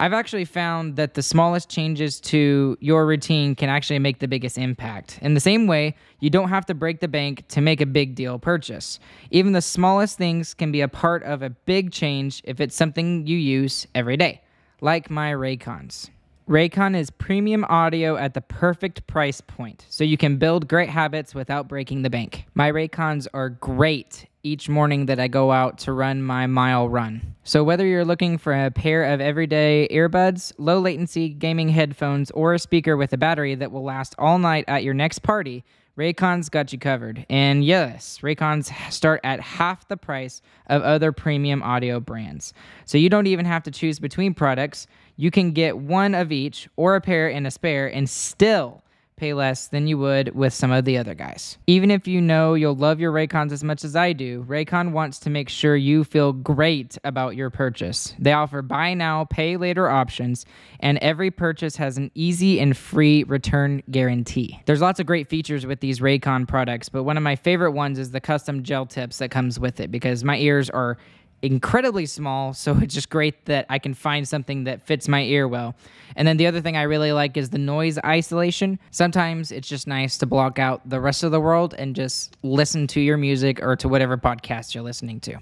I've 0.00 0.14
actually 0.14 0.46
found 0.46 0.96
that 0.96 1.12
the 1.12 1.22
smallest 1.22 1.68
changes 1.68 2.22
to 2.22 2.78
your 2.80 3.04
routine 3.04 3.54
can 3.54 3.68
actually 3.68 3.98
make 3.98 4.18
the 4.18 4.28
biggest 4.28 4.56
impact. 4.56 5.18
In 5.20 5.34
the 5.34 5.40
same 5.40 5.66
way, 5.66 5.94
you 6.20 6.30
don't 6.30 6.48
have 6.48 6.64
to 6.66 6.74
break 6.74 7.00
the 7.00 7.06
bank 7.06 7.46
to 7.48 7.60
make 7.60 7.82
a 7.82 7.86
big 7.86 8.14
deal 8.14 8.38
purchase. 8.38 8.98
Even 9.30 9.52
the 9.52 9.60
smallest 9.60 10.16
things 10.16 10.54
can 10.54 10.72
be 10.72 10.80
a 10.80 10.88
part 10.88 11.22
of 11.24 11.42
a 11.42 11.50
big 11.50 11.92
change 11.92 12.40
if 12.44 12.60
it's 12.60 12.74
something 12.74 13.26
you 13.26 13.36
use 13.36 13.86
every 13.94 14.16
day, 14.16 14.40
like 14.80 15.10
my 15.10 15.32
Raycons. 15.32 16.08
Raycon 16.50 16.96
is 16.96 17.10
premium 17.10 17.64
audio 17.68 18.16
at 18.16 18.34
the 18.34 18.40
perfect 18.40 19.06
price 19.06 19.40
point, 19.40 19.86
so 19.88 20.02
you 20.02 20.16
can 20.16 20.36
build 20.36 20.66
great 20.66 20.88
habits 20.88 21.32
without 21.32 21.68
breaking 21.68 22.02
the 22.02 22.10
bank. 22.10 22.44
My 22.54 22.72
Raycons 22.72 23.28
are 23.32 23.50
great 23.50 24.26
each 24.42 24.68
morning 24.68 25.06
that 25.06 25.20
I 25.20 25.28
go 25.28 25.52
out 25.52 25.78
to 25.80 25.92
run 25.92 26.24
my 26.24 26.48
mile 26.48 26.88
run. 26.88 27.36
So, 27.44 27.62
whether 27.62 27.86
you're 27.86 28.04
looking 28.04 28.36
for 28.36 28.52
a 28.52 28.72
pair 28.72 29.04
of 29.04 29.20
everyday 29.20 29.86
earbuds, 29.92 30.52
low 30.58 30.80
latency 30.80 31.28
gaming 31.28 31.68
headphones, 31.68 32.32
or 32.32 32.54
a 32.54 32.58
speaker 32.58 32.96
with 32.96 33.12
a 33.12 33.16
battery 33.16 33.54
that 33.54 33.70
will 33.70 33.84
last 33.84 34.16
all 34.18 34.40
night 34.40 34.64
at 34.66 34.82
your 34.82 34.94
next 34.94 35.20
party, 35.20 35.62
Raycon's 35.96 36.48
got 36.48 36.72
you 36.72 36.80
covered. 36.80 37.26
And 37.30 37.62
yes, 37.62 38.18
Raycons 38.22 38.72
start 38.90 39.20
at 39.22 39.38
half 39.38 39.86
the 39.86 39.96
price 39.96 40.42
of 40.66 40.82
other 40.82 41.12
premium 41.12 41.62
audio 41.62 42.00
brands. 42.00 42.54
So, 42.86 42.98
you 42.98 43.08
don't 43.08 43.28
even 43.28 43.46
have 43.46 43.62
to 43.62 43.70
choose 43.70 44.00
between 44.00 44.34
products. 44.34 44.88
You 45.20 45.30
can 45.30 45.52
get 45.52 45.76
one 45.76 46.14
of 46.14 46.32
each 46.32 46.66
or 46.76 46.96
a 46.96 47.00
pair 47.02 47.28
and 47.28 47.46
a 47.46 47.50
spare 47.50 47.88
and 47.88 48.08
still 48.08 48.82
pay 49.16 49.34
less 49.34 49.68
than 49.68 49.86
you 49.86 49.98
would 49.98 50.34
with 50.34 50.54
some 50.54 50.70
of 50.72 50.86
the 50.86 50.96
other 50.96 51.12
guys. 51.14 51.58
Even 51.66 51.90
if 51.90 52.08
you 52.08 52.22
know 52.22 52.54
you'll 52.54 52.74
love 52.74 53.00
your 53.00 53.12
Raycons 53.12 53.52
as 53.52 53.62
much 53.62 53.84
as 53.84 53.94
I 53.94 54.14
do, 54.14 54.42
Raycon 54.44 54.92
wants 54.92 55.18
to 55.18 55.28
make 55.28 55.50
sure 55.50 55.76
you 55.76 56.04
feel 56.04 56.32
great 56.32 56.96
about 57.04 57.36
your 57.36 57.50
purchase. 57.50 58.14
They 58.18 58.32
offer 58.32 58.62
buy 58.62 58.94
now, 58.94 59.26
pay 59.26 59.58
later 59.58 59.90
options, 59.90 60.46
and 60.80 60.96
every 61.02 61.30
purchase 61.30 61.76
has 61.76 61.98
an 61.98 62.10
easy 62.14 62.58
and 62.58 62.74
free 62.74 63.24
return 63.24 63.82
guarantee. 63.90 64.58
There's 64.64 64.80
lots 64.80 65.00
of 65.00 65.06
great 65.06 65.28
features 65.28 65.66
with 65.66 65.80
these 65.80 66.00
Raycon 66.00 66.48
products, 66.48 66.88
but 66.88 67.02
one 67.02 67.18
of 67.18 67.22
my 67.22 67.36
favorite 67.36 67.72
ones 67.72 67.98
is 67.98 68.10
the 68.10 68.22
custom 68.22 68.62
gel 68.62 68.86
tips 68.86 69.18
that 69.18 69.30
comes 69.30 69.60
with 69.60 69.80
it 69.80 69.90
because 69.90 70.24
my 70.24 70.38
ears 70.38 70.70
are 70.70 70.96
incredibly 71.42 72.06
small, 72.06 72.52
so 72.54 72.76
it's 72.82 72.94
just 72.94 73.10
great 73.10 73.46
that 73.46 73.66
I 73.68 73.78
can 73.78 73.94
find 73.94 74.26
something 74.26 74.64
that 74.64 74.82
fits 74.82 75.08
my 75.08 75.22
ear 75.22 75.46
well. 75.48 75.74
And 76.16 76.26
then 76.26 76.36
the 76.36 76.46
other 76.46 76.60
thing 76.60 76.76
I 76.76 76.82
really 76.82 77.12
like 77.12 77.36
is 77.36 77.50
the 77.50 77.58
noise 77.58 77.98
isolation. 78.04 78.78
Sometimes 78.90 79.52
it's 79.52 79.68
just 79.68 79.86
nice 79.86 80.18
to 80.18 80.26
block 80.26 80.58
out 80.58 80.88
the 80.88 81.00
rest 81.00 81.22
of 81.22 81.30
the 81.30 81.40
world 81.40 81.74
and 81.78 81.94
just 81.94 82.36
listen 82.42 82.86
to 82.88 83.00
your 83.00 83.16
music 83.16 83.62
or 83.62 83.76
to 83.76 83.88
whatever 83.88 84.16
podcast 84.16 84.74
you're 84.74 84.84
listening 84.84 85.20
to. 85.20 85.36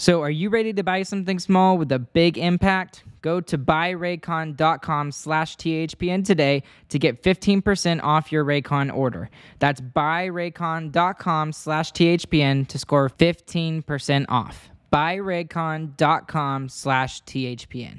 So, 0.00 0.22
are 0.22 0.30
you 0.30 0.48
ready 0.48 0.72
to 0.74 0.84
buy 0.84 1.02
something 1.02 1.40
small 1.40 1.76
with 1.76 1.90
a 1.90 1.98
big 1.98 2.38
impact? 2.38 3.02
Go 3.20 3.40
to 3.40 3.58
buyraycon.com 3.58 5.10
slash 5.10 5.56
THPN 5.56 6.24
today 6.24 6.62
to 6.90 7.00
get 7.00 7.20
15% 7.24 8.00
off 8.04 8.30
your 8.30 8.44
Raycon 8.44 8.94
order. 8.94 9.28
That's 9.58 9.80
buyraycon.com 9.80 11.52
slash 11.52 11.92
THPN 11.92 12.68
to 12.68 12.78
score 12.78 13.10
15% 13.10 14.26
off 14.28 14.70
buyraycon.com 14.92 16.68
slash 16.68 17.22
THPN. 17.22 17.98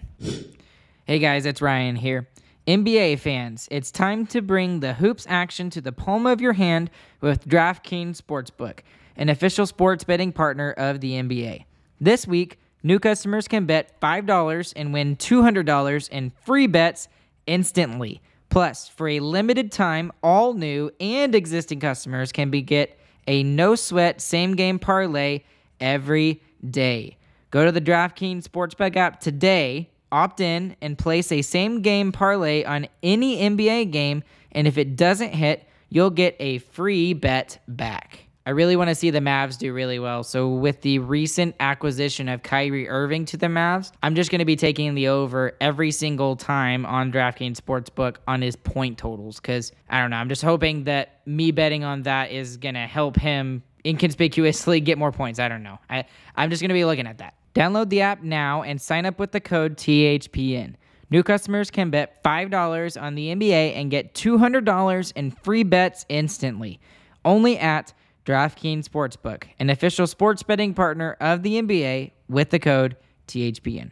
Hey 1.05 1.19
guys, 1.19 1.45
it's 1.45 1.61
Ryan 1.61 1.95
here. 1.95 2.27
NBA 2.67 3.17
fans, 3.19 3.67
it's 3.71 3.89
time 3.89 4.27
to 4.27 4.41
bring 4.41 4.79
the 4.79 4.93
hoops 4.93 5.25
action 5.27 5.71
to 5.71 5.81
the 5.81 5.91
palm 5.91 6.27
of 6.27 6.39
your 6.39 6.53
hand 6.53 6.91
with 7.19 7.47
DraftKings 7.47 8.21
Sportsbook, 8.21 8.81
an 9.15 9.29
official 9.29 9.65
sports 9.65 10.03
betting 10.03 10.31
partner 10.31 10.71
of 10.73 11.01
the 11.01 11.13
NBA. 11.13 11.65
This 11.99 12.27
week, 12.27 12.59
new 12.83 12.99
customers 12.99 13.47
can 13.47 13.65
bet 13.65 13.99
$5 13.99 14.73
and 14.75 14.93
win 14.93 15.15
$200 15.15 16.09
in 16.09 16.31
free 16.41 16.67
bets 16.67 17.07
instantly. 17.47 18.21
Plus, 18.49 18.87
for 18.87 19.07
a 19.07 19.19
limited 19.19 19.71
time, 19.71 20.11
all 20.21 20.53
new 20.53 20.91
and 20.99 21.33
existing 21.33 21.79
customers 21.79 22.31
can 22.31 22.51
be 22.51 22.61
get 22.61 22.99
a 23.27 23.41
no 23.43 23.75
sweat 23.75 24.21
same 24.21 24.55
game 24.55 24.77
parlay 24.77 25.41
every 25.79 26.41
day. 26.69 27.17
Go 27.51 27.65
to 27.65 27.71
the 27.71 27.81
DraftKings 27.81 28.43
Sportsbook 28.43 28.95
app 28.95 29.19
today, 29.19 29.89
opt 30.11 30.39
in, 30.39 30.75
and 30.81 30.97
place 30.97 31.31
a 31.31 31.41
same 31.41 31.81
game 31.81 32.11
parlay 32.11 32.63
on 32.63 32.87
any 33.01 33.37
NBA 33.37 33.91
game. 33.91 34.23
And 34.51 34.67
if 34.67 34.77
it 34.77 34.95
doesn't 34.95 35.33
hit, 35.33 35.67
you'll 35.89 36.11
get 36.11 36.35
a 36.39 36.59
free 36.59 37.13
bet 37.13 37.59
back. 37.67 38.29
I 38.45 38.51
really 38.51 38.75
want 38.75 38.87
to 38.87 38.95
see 38.95 39.11
the 39.11 39.19
Mavs 39.19 39.59
do 39.59 39.73
really 39.73 39.99
well. 39.99 40.23
So, 40.23 40.49
with 40.49 40.81
the 40.81 40.97
recent 40.97 41.55
acquisition 41.59 42.27
of 42.27 42.41
Kyrie 42.41 42.89
Irving 42.89 43.25
to 43.25 43.37
the 43.37 43.45
Mavs, 43.45 43.91
I'm 44.01 44.15
just 44.15 44.31
going 44.31 44.39
to 44.39 44.45
be 44.45 44.55
taking 44.55 44.95
the 44.95 45.09
over 45.09 45.55
every 45.61 45.91
single 45.91 46.35
time 46.35 46.83
on 46.85 47.11
DraftKings 47.11 47.57
Sportsbook 47.57 48.15
on 48.27 48.41
his 48.41 48.55
point 48.55 48.97
totals 48.97 49.39
because 49.39 49.71
I 49.87 50.01
don't 50.01 50.09
know. 50.09 50.15
I'm 50.15 50.29
just 50.29 50.41
hoping 50.41 50.85
that 50.85 51.21
me 51.27 51.51
betting 51.51 51.83
on 51.83 52.03
that 52.03 52.31
is 52.31 52.57
going 52.57 52.73
to 52.73 52.87
help 52.87 53.17
him 53.17 53.61
inconspicuously 53.89 54.79
get 54.79 54.97
more 54.97 55.11
points. 55.11 55.39
I 55.39 55.49
don't 55.49 55.63
know. 55.63 55.79
I, 55.89 56.05
I'm 56.35 56.49
just 56.49 56.61
going 56.61 56.69
to 56.69 56.73
be 56.73 56.85
looking 56.85 57.07
at 57.07 57.17
that. 57.17 57.35
Download 57.55 57.89
the 57.89 58.01
app 58.01 58.21
now 58.21 58.63
and 58.63 58.79
sign 58.79 59.05
up 59.05 59.19
with 59.19 59.31
the 59.31 59.39
code 59.39 59.77
THPN. 59.77 60.75
New 61.09 61.23
customers 61.23 61.71
can 61.71 61.89
bet 61.89 62.23
$5 62.23 63.01
on 63.01 63.15
the 63.15 63.33
NBA 63.33 63.75
and 63.75 63.89
get 63.89 64.13
$200 64.13 65.13
in 65.15 65.31
free 65.31 65.63
bets 65.63 66.05
instantly. 66.07 66.79
Only 67.25 67.57
at 67.57 67.93
DraftKings 68.25 68.87
Sportsbook, 68.87 69.45
an 69.57 69.71
official 69.71 70.05
sports 70.05 70.43
betting 70.43 70.75
partner 70.75 71.17
of 71.19 71.41
the 71.41 71.59
NBA 71.61 72.11
with 72.29 72.51
the 72.51 72.59
code 72.59 72.95
THPN. 73.27 73.91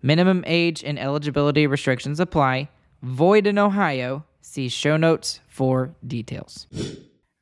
Minimum 0.00 0.44
age 0.46 0.82
and 0.82 0.98
eligibility 0.98 1.66
restrictions 1.66 2.18
apply. 2.18 2.70
Void 3.02 3.46
in 3.46 3.58
Ohio. 3.58 4.24
See 4.40 4.68
show 4.70 4.96
notes 4.96 5.40
for 5.48 5.94
details. 6.06 6.66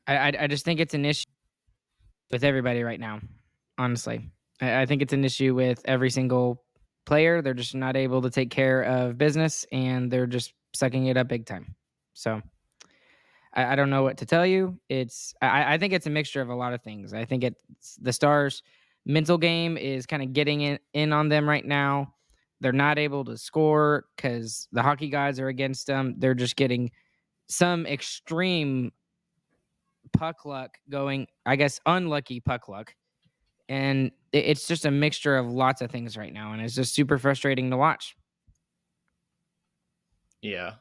I, 0.05 0.17
I, 0.17 0.33
I 0.41 0.47
just 0.47 0.65
think 0.65 0.81
it's 0.81 0.93
an 0.93 1.05
issue 1.05 1.25
with 2.31 2.43
everybody 2.43 2.83
right 2.83 2.99
now. 2.99 3.19
Honestly, 3.77 4.29
I, 4.61 4.81
I 4.81 4.85
think 4.85 5.01
it's 5.01 5.13
an 5.13 5.23
issue 5.23 5.53
with 5.55 5.81
every 5.85 6.09
single 6.09 6.63
player. 7.05 7.41
They're 7.41 7.53
just 7.53 7.75
not 7.75 7.95
able 7.95 8.21
to 8.21 8.29
take 8.29 8.49
care 8.49 8.81
of 8.81 9.17
business, 9.17 9.65
and 9.71 10.11
they're 10.11 10.27
just 10.27 10.53
sucking 10.73 11.07
it 11.07 11.17
up 11.17 11.27
big 11.27 11.45
time. 11.45 11.75
So. 12.13 12.41
I, 13.53 13.73
I 13.73 13.75
don't 13.75 13.89
know 13.89 14.03
what 14.03 14.17
to 14.17 14.25
tell 14.25 14.45
you. 14.45 14.77
It's 14.87 15.33
I, 15.41 15.73
I 15.73 15.77
think 15.77 15.93
it's 15.93 16.05
a 16.05 16.09
mixture 16.09 16.41
of 16.41 16.49
a 16.49 16.55
lot 16.55 16.73
of 16.73 16.81
things. 16.81 17.13
I 17.13 17.25
think 17.25 17.43
it's 17.43 17.97
the 17.99 18.13
Stars' 18.13 18.61
mental 19.05 19.37
game 19.37 19.77
is 19.77 20.05
kind 20.05 20.21
of 20.21 20.33
getting 20.33 20.61
in, 20.61 20.79
in 20.93 21.13
on 21.13 21.29
them 21.29 21.47
right 21.47 21.65
now. 21.65 22.13
They're 22.59 22.71
not 22.71 22.99
able 22.99 23.23
to 23.25 23.37
score 23.37 24.05
because 24.15 24.67
the 24.71 24.81
hockey 24.81 25.09
guys 25.09 25.39
are 25.39 25.47
against 25.47 25.87
them. 25.87 26.15
They're 26.17 26.33
just 26.33 26.55
getting 26.55 26.91
some 27.49 27.85
extreme 27.85 28.91
puck 30.07 30.45
luck 30.45 30.77
going, 30.89 31.27
I 31.45 31.55
guess, 31.55 31.79
unlucky 31.85 32.39
puck 32.39 32.67
luck. 32.67 32.93
And 33.69 34.11
it's 34.31 34.67
just 34.67 34.85
a 34.85 34.91
mixture 34.91 35.37
of 35.37 35.51
lots 35.51 35.81
of 35.81 35.91
things 35.91 36.15
right 36.15 36.33
now. 36.33 36.53
And 36.53 36.61
it's 36.61 36.75
just 36.75 36.93
super 36.93 37.17
frustrating 37.17 37.69
to 37.71 37.77
watch. 37.77 38.15
Yeah, 40.41 40.73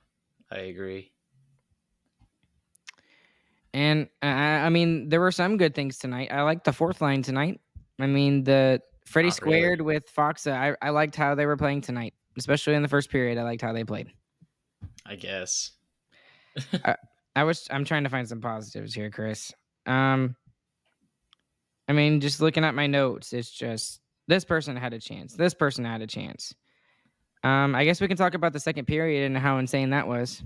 I 0.51 0.59
agree. 0.59 1.13
And 3.75 4.09
uh, 4.23 4.27
I 4.27 4.71
mean, 4.71 5.09
there 5.09 5.21
were 5.21 5.33
some 5.33 5.57
good 5.57 5.75
things 5.75 5.99
tonight. 5.99 6.29
I 6.33 6.43
liked 6.43 6.65
the 6.65 6.73
fourth 6.73 7.01
line 7.01 7.23
tonight. 7.23 7.61
I 8.01 8.07
mean, 8.07 8.45
the 8.45 8.81
Freddie 9.05 9.29
Not 9.29 9.37
squared 9.37 9.81
really. 9.81 9.97
with 9.97 10.15
Faksa. 10.15 10.53
I, 10.53 10.75
I 10.81 10.91
liked 10.91 11.17
how 11.17 11.35
they 11.35 11.47
were 11.47 11.57
playing 11.57 11.81
tonight, 11.81 12.15
especially 12.39 12.75
in 12.75 12.83
the 12.83 12.89
first 12.89 13.11
period. 13.11 13.39
I 13.39 13.43
liked 13.43 13.63
how 13.63 13.73
they 13.73 13.85
played. 13.85 14.13
I 15.05 15.17
guess. 15.17 15.73
I, 16.85 16.97
I 17.37 17.45
was. 17.45 17.69
I'm 17.71 17.85
trying 17.85 18.05
to 18.05 18.11
find 18.11 18.29
some 18.29 18.41
positives 18.41 18.95
here, 18.95 19.11
Chris. 19.11 19.53
Um, 19.87 20.35
I 21.87 21.93
mean, 21.93 22.21
just 22.21 22.41
looking 22.41 22.65
at 22.65 22.75
my 22.75 22.87
notes, 22.89 23.33
it's 23.33 23.51
just 23.51 24.01
this 24.27 24.45
person 24.45 24.75
had 24.75 24.93
a 24.93 24.99
chance. 24.99 25.35
This 25.35 25.55
person 25.55 25.85
had 25.85 26.03
a 26.03 26.07
chance. 26.07 26.55
Um, 27.45 27.75
I 27.75 27.85
guess 27.85 28.01
we 28.01 28.09
can 28.09 28.17
talk 28.17 28.35
about 28.35 28.53
the 28.53 28.59
second 28.59 28.87
period 28.87 29.27
and 29.27 29.37
how 29.37 29.59
insane 29.59 29.91
that 29.91 30.09
was. 30.09 30.43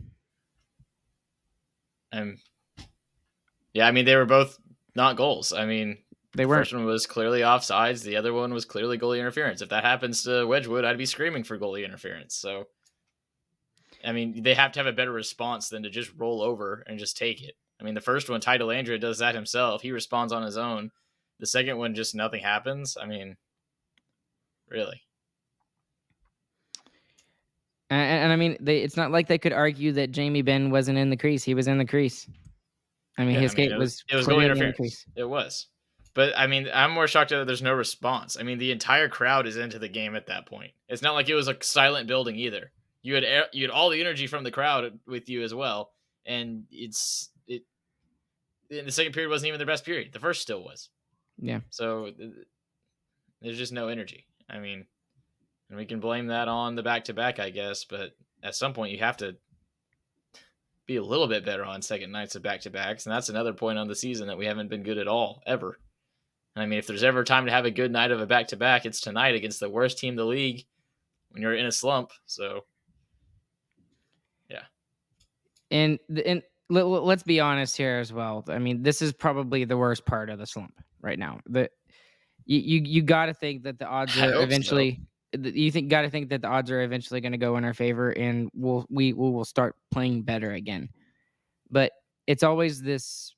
Um, 2.12 2.38
yeah, 3.72 3.86
I 3.86 3.92
mean 3.92 4.04
they 4.04 4.16
were 4.16 4.26
both 4.26 4.58
not 4.96 5.16
goals. 5.16 5.52
I 5.52 5.66
mean 5.66 5.98
they 6.34 6.44
were. 6.44 6.56
First 6.56 6.74
one 6.74 6.84
was 6.84 7.06
clearly 7.06 7.40
offsides. 7.40 8.02
The 8.02 8.16
other 8.16 8.32
one 8.32 8.52
was 8.52 8.64
clearly 8.64 8.98
goalie 8.98 9.20
interference. 9.20 9.62
If 9.62 9.68
that 9.70 9.84
happens 9.84 10.24
to 10.24 10.44
Wedgwood, 10.44 10.84
I'd 10.84 10.98
be 10.98 11.06
screaming 11.06 11.44
for 11.44 11.58
goalie 11.58 11.84
interference. 11.84 12.34
So, 12.34 12.66
I 14.04 14.12
mean, 14.12 14.42
they 14.42 14.54
have 14.54 14.72
to 14.72 14.80
have 14.80 14.86
a 14.86 14.92
better 14.92 15.12
response 15.12 15.68
than 15.68 15.82
to 15.82 15.90
just 15.90 16.10
roll 16.16 16.42
over 16.42 16.84
and 16.86 16.98
just 16.98 17.16
take 17.16 17.42
it. 17.42 17.54
I 17.80 17.84
mean, 17.84 17.94
the 17.94 18.00
first 18.00 18.28
one, 18.28 18.40
Ty 18.40 18.58
Dellandrea 18.58 19.00
does 19.00 19.18
that 19.18 19.34
himself. 19.34 19.82
He 19.82 19.92
responds 19.92 20.32
on 20.32 20.42
his 20.42 20.56
own. 20.56 20.90
The 21.38 21.46
second 21.46 21.78
one, 21.78 21.94
just 21.94 22.14
nothing 22.14 22.42
happens. 22.42 22.96
I 23.00 23.06
mean, 23.06 23.36
really. 24.68 25.02
And, 27.88 28.24
and 28.24 28.32
I 28.32 28.36
mean, 28.36 28.56
they, 28.60 28.78
it's 28.78 28.96
not 28.96 29.10
like 29.10 29.28
they 29.28 29.38
could 29.38 29.52
argue 29.52 29.92
that 29.92 30.12
Jamie 30.12 30.42
Benn 30.42 30.70
wasn't 30.70 30.98
in 30.98 31.10
the 31.10 31.16
crease. 31.16 31.42
He 31.42 31.54
was 31.54 31.68
in 31.68 31.78
the 31.78 31.86
crease. 31.86 32.28
I 33.18 33.24
mean, 33.24 33.34
yeah, 33.34 33.40
his 33.40 33.54
I 33.54 33.56
mean, 33.56 33.72
it 33.72 33.78
was, 33.78 34.04
it 34.10 34.16
was 34.16 34.26
goalie 34.26 34.44
interference. 34.44 35.06
It 35.16 35.24
was. 35.24 35.66
But 36.14 36.32
I 36.36 36.46
mean, 36.46 36.68
I'm 36.72 36.92
more 36.92 37.06
shocked 37.06 37.30
that 37.30 37.46
there's 37.46 37.62
no 37.62 37.72
response. 37.72 38.36
I 38.38 38.42
mean, 38.42 38.58
the 38.58 38.72
entire 38.72 39.08
crowd 39.08 39.46
is 39.46 39.56
into 39.56 39.78
the 39.78 39.88
game 39.88 40.16
at 40.16 40.26
that 40.26 40.46
point. 40.46 40.72
It's 40.88 41.02
not 41.02 41.14
like 41.14 41.28
it 41.28 41.34
was 41.34 41.48
a 41.48 41.56
silent 41.60 42.08
building 42.08 42.36
either. 42.36 42.72
You 43.02 43.14
had 43.14 43.24
you 43.52 43.64
had 43.64 43.70
all 43.70 43.90
the 43.90 44.00
energy 44.00 44.26
from 44.26 44.44
the 44.44 44.50
crowd 44.50 44.98
with 45.06 45.28
you 45.28 45.42
as 45.42 45.54
well, 45.54 45.92
and 46.26 46.64
it's 46.70 47.30
it. 47.46 47.64
the 48.68 48.90
second 48.90 49.12
period 49.12 49.30
wasn't 49.30 49.48
even 49.48 49.60
the 49.60 49.66
best 49.66 49.84
period. 49.84 50.12
The 50.12 50.20
first 50.20 50.42
still 50.42 50.62
was. 50.62 50.90
Yeah. 51.38 51.60
So 51.70 52.10
there's 53.40 53.58
just 53.58 53.72
no 53.72 53.88
energy. 53.88 54.26
I 54.48 54.58
mean, 54.58 54.84
and 55.68 55.78
we 55.78 55.86
can 55.86 56.00
blame 56.00 56.26
that 56.26 56.48
on 56.48 56.74
the 56.74 56.82
back 56.82 57.04
to 57.04 57.14
back, 57.14 57.38
I 57.38 57.50
guess. 57.50 57.84
But 57.84 58.16
at 58.42 58.54
some 58.54 58.74
point, 58.74 58.92
you 58.92 58.98
have 58.98 59.16
to 59.18 59.36
be 60.86 60.96
a 60.96 61.02
little 61.02 61.28
bit 61.28 61.44
better 61.44 61.64
on 61.64 61.80
second 61.80 62.10
nights 62.10 62.34
of 62.34 62.42
back 62.42 62.60
to 62.62 62.70
backs. 62.70 63.06
And 63.06 63.14
that's 63.14 63.28
another 63.28 63.52
point 63.52 63.78
on 63.78 63.86
the 63.86 63.94
season 63.94 64.26
that 64.26 64.36
we 64.36 64.46
haven't 64.46 64.68
been 64.68 64.82
good 64.82 64.98
at 64.98 65.06
all, 65.06 65.40
ever. 65.46 65.78
And 66.56 66.64
I 66.64 66.66
mean, 66.66 66.80
if 66.80 66.88
there's 66.88 67.04
ever 67.04 67.22
time 67.22 67.46
to 67.46 67.52
have 67.52 67.64
a 67.64 67.70
good 67.70 67.92
night 67.92 68.10
of 68.10 68.20
a 68.20 68.26
back 68.26 68.48
to 68.48 68.56
back, 68.56 68.84
it's 68.84 69.00
tonight 69.00 69.36
against 69.36 69.60
the 69.60 69.70
worst 69.70 69.98
team 69.98 70.14
in 70.14 70.16
the 70.16 70.24
league 70.24 70.66
when 71.30 71.42
you're 71.42 71.54
in 71.54 71.66
a 71.66 71.72
slump. 71.72 72.10
So, 72.26 72.64
yeah. 74.50 74.64
And, 75.70 75.98
and 76.24 76.42
let's 76.68 77.22
be 77.22 77.40
honest 77.40 77.76
here 77.76 77.98
as 77.98 78.12
well. 78.12 78.44
I 78.48 78.58
mean, 78.58 78.82
this 78.82 79.02
is 79.02 79.12
probably 79.12 79.64
the 79.64 79.76
worst 79.76 80.04
part 80.06 80.30
of 80.30 80.38
the 80.38 80.46
slump 80.46 80.74
right 81.00 81.18
now. 81.18 81.40
The 81.46 81.70
you 82.46 82.58
you, 82.58 82.82
you 82.84 83.02
got 83.02 83.26
to 83.26 83.34
think 83.34 83.62
that 83.64 83.78
the 83.78 83.86
odds 83.86 84.18
are 84.18 84.42
eventually. 84.42 85.00
So 85.34 85.42
you 85.42 85.70
think 85.70 85.88
got 85.88 86.02
to 86.02 86.10
think 86.10 86.30
that 86.30 86.42
the 86.42 86.48
odds 86.48 86.72
are 86.72 86.82
eventually 86.82 87.20
going 87.20 87.32
to 87.32 87.38
go 87.38 87.56
in 87.56 87.64
our 87.64 87.74
favor 87.74 88.10
and 88.10 88.50
we'll 88.52 88.84
we 88.90 89.12
we 89.12 89.30
will 89.30 89.44
start 89.44 89.76
playing 89.92 90.22
better 90.22 90.54
again 90.54 90.88
but 91.70 91.92
it's 92.26 92.42
always 92.42 92.82
this 92.82 93.34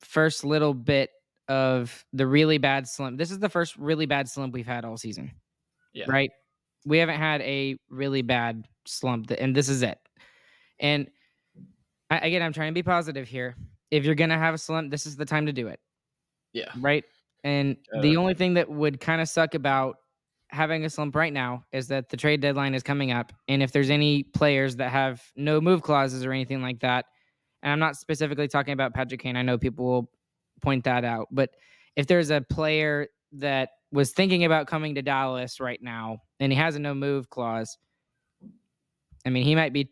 first 0.00 0.44
little 0.44 0.74
bit 0.74 1.10
of 1.48 2.04
the 2.12 2.26
really 2.26 2.58
bad 2.58 2.88
slump. 2.88 3.18
This 3.18 3.30
is 3.30 3.38
the 3.38 3.48
first 3.48 3.76
really 3.76 4.06
bad 4.06 4.28
slump 4.28 4.54
we've 4.54 4.66
had 4.66 4.84
all 4.84 4.96
season. 4.96 5.32
Yeah. 5.92 6.06
Right? 6.08 6.30
We 6.86 6.98
haven't 6.98 7.18
had 7.18 7.40
a 7.42 7.76
really 7.88 8.22
bad 8.22 8.66
slump, 8.86 9.30
and 9.30 9.54
this 9.54 9.68
is 9.68 9.82
it. 9.82 9.98
And 10.80 11.08
I, 12.14 12.26
again, 12.26 12.42
I'm 12.42 12.52
trying 12.52 12.70
to 12.70 12.74
be 12.74 12.82
positive 12.82 13.28
here. 13.28 13.56
If 13.90 14.04
you're 14.04 14.14
going 14.14 14.30
to 14.30 14.38
have 14.38 14.54
a 14.54 14.58
slump, 14.58 14.90
this 14.90 15.06
is 15.06 15.16
the 15.16 15.24
time 15.24 15.46
to 15.46 15.52
do 15.52 15.68
it. 15.68 15.80
Yeah. 16.52 16.70
Right? 16.78 17.04
And 17.42 17.76
the 18.00 18.16
Uh, 18.16 18.20
only 18.20 18.34
thing 18.34 18.54
that 18.54 18.68
would 18.68 19.00
kind 19.00 19.20
of 19.20 19.28
suck 19.28 19.54
about 19.54 19.96
having 20.48 20.84
a 20.84 20.90
slump 20.90 21.16
right 21.16 21.32
now 21.32 21.64
is 21.72 21.88
that 21.88 22.08
the 22.08 22.16
trade 22.16 22.40
deadline 22.40 22.74
is 22.74 22.82
coming 22.82 23.10
up. 23.10 23.32
And 23.48 23.62
if 23.62 23.72
there's 23.72 23.90
any 23.90 24.22
players 24.22 24.76
that 24.76 24.90
have 24.90 25.22
no 25.36 25.60
move 25.60 25.82
clauses 25.82 26.24
or 26.24 26.32
anything 26.32 26.62
like 26.62 26.80
that, 26.80 27.06
and 27.62 27.72
I'm 27.72 27.78
not 27.78 27.96
specifically 27.96 28.48
talking 28.48 28.72
about 28.72 28.94
Patrick 28.94 29.20
Kane, 29.20 29.36
I 29.36 29.42
know 29.42 29.58
people 29.58 29.84
will 29.84 30.10
point 30.62 30.84
that 30.84 31.04
out, 31.04 31.28
but 31.30 31.50
if 31.96 32.06
there's 32.06 32.30
a 32.30 32.40
player 32.40 33.08
that 33.32 33.70
was 33.90 34.12
thinking 34.12 34.44
about 34.44 34.66
coming 34.66 34.94
to 34.94 35.02
Dallas 35.02 35.60
right 35.60 35.82
now 35.82 36.18
and 36.40 36.52
he 36.52 36.58
has 36.58 36.76
a 36.76 36.78
no 36.78 36.94
move 36.94 37.30
clause, 37.30 37.78
I 39.26 39.30
mean, 39.30 39.44
he 39.44 39.54
might 39.54 39.72
be 39.72 39.90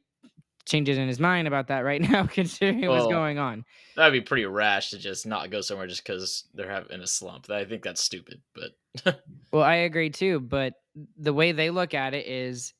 changing 0.66 0.96
in 0.96 1.08
his 1.08 1.20
mind 1.20 1.48
about 1.48 1.68
that 1.68 1.80
right 1.80 2.00
now, 2.10 2.26
considering 2.26 2.86
what's 2.86 3.06
oh. 3.06 3.10
going 3.10 3.38
on. 3.38 3.64
That'd 3.96 4.12
be 4.12 4.20
pretty 4.20 4.46
rash 4.46 4.90
to 4.90 4.98
just 4.98 5.26
not 5.26 5.50
go 5.50 5.60
somewhere 5.60 5.86
just 5.86 6.04
because 6.04 6.44
they're 6.54 6.70
having 6.70 7.00
a 7.00 7.06
slump. 7.06 7.50
I 7.50 7.64
think 7.64 7.82
that's 7.82 8.02
stupid. 8.02 8.40
But 8.54 9.22
Well, 9.52 9.62
I 9.62 9.74
agree 9.76 10.10
too, 10.10 10.40
but 10.40 10.74
the 11.16 11.32
way 11.32 11.52
they 11.52 11.70
look 11.70 11.94
at 11.94 12.14
it 12.14 12.26
is 12.26 12.74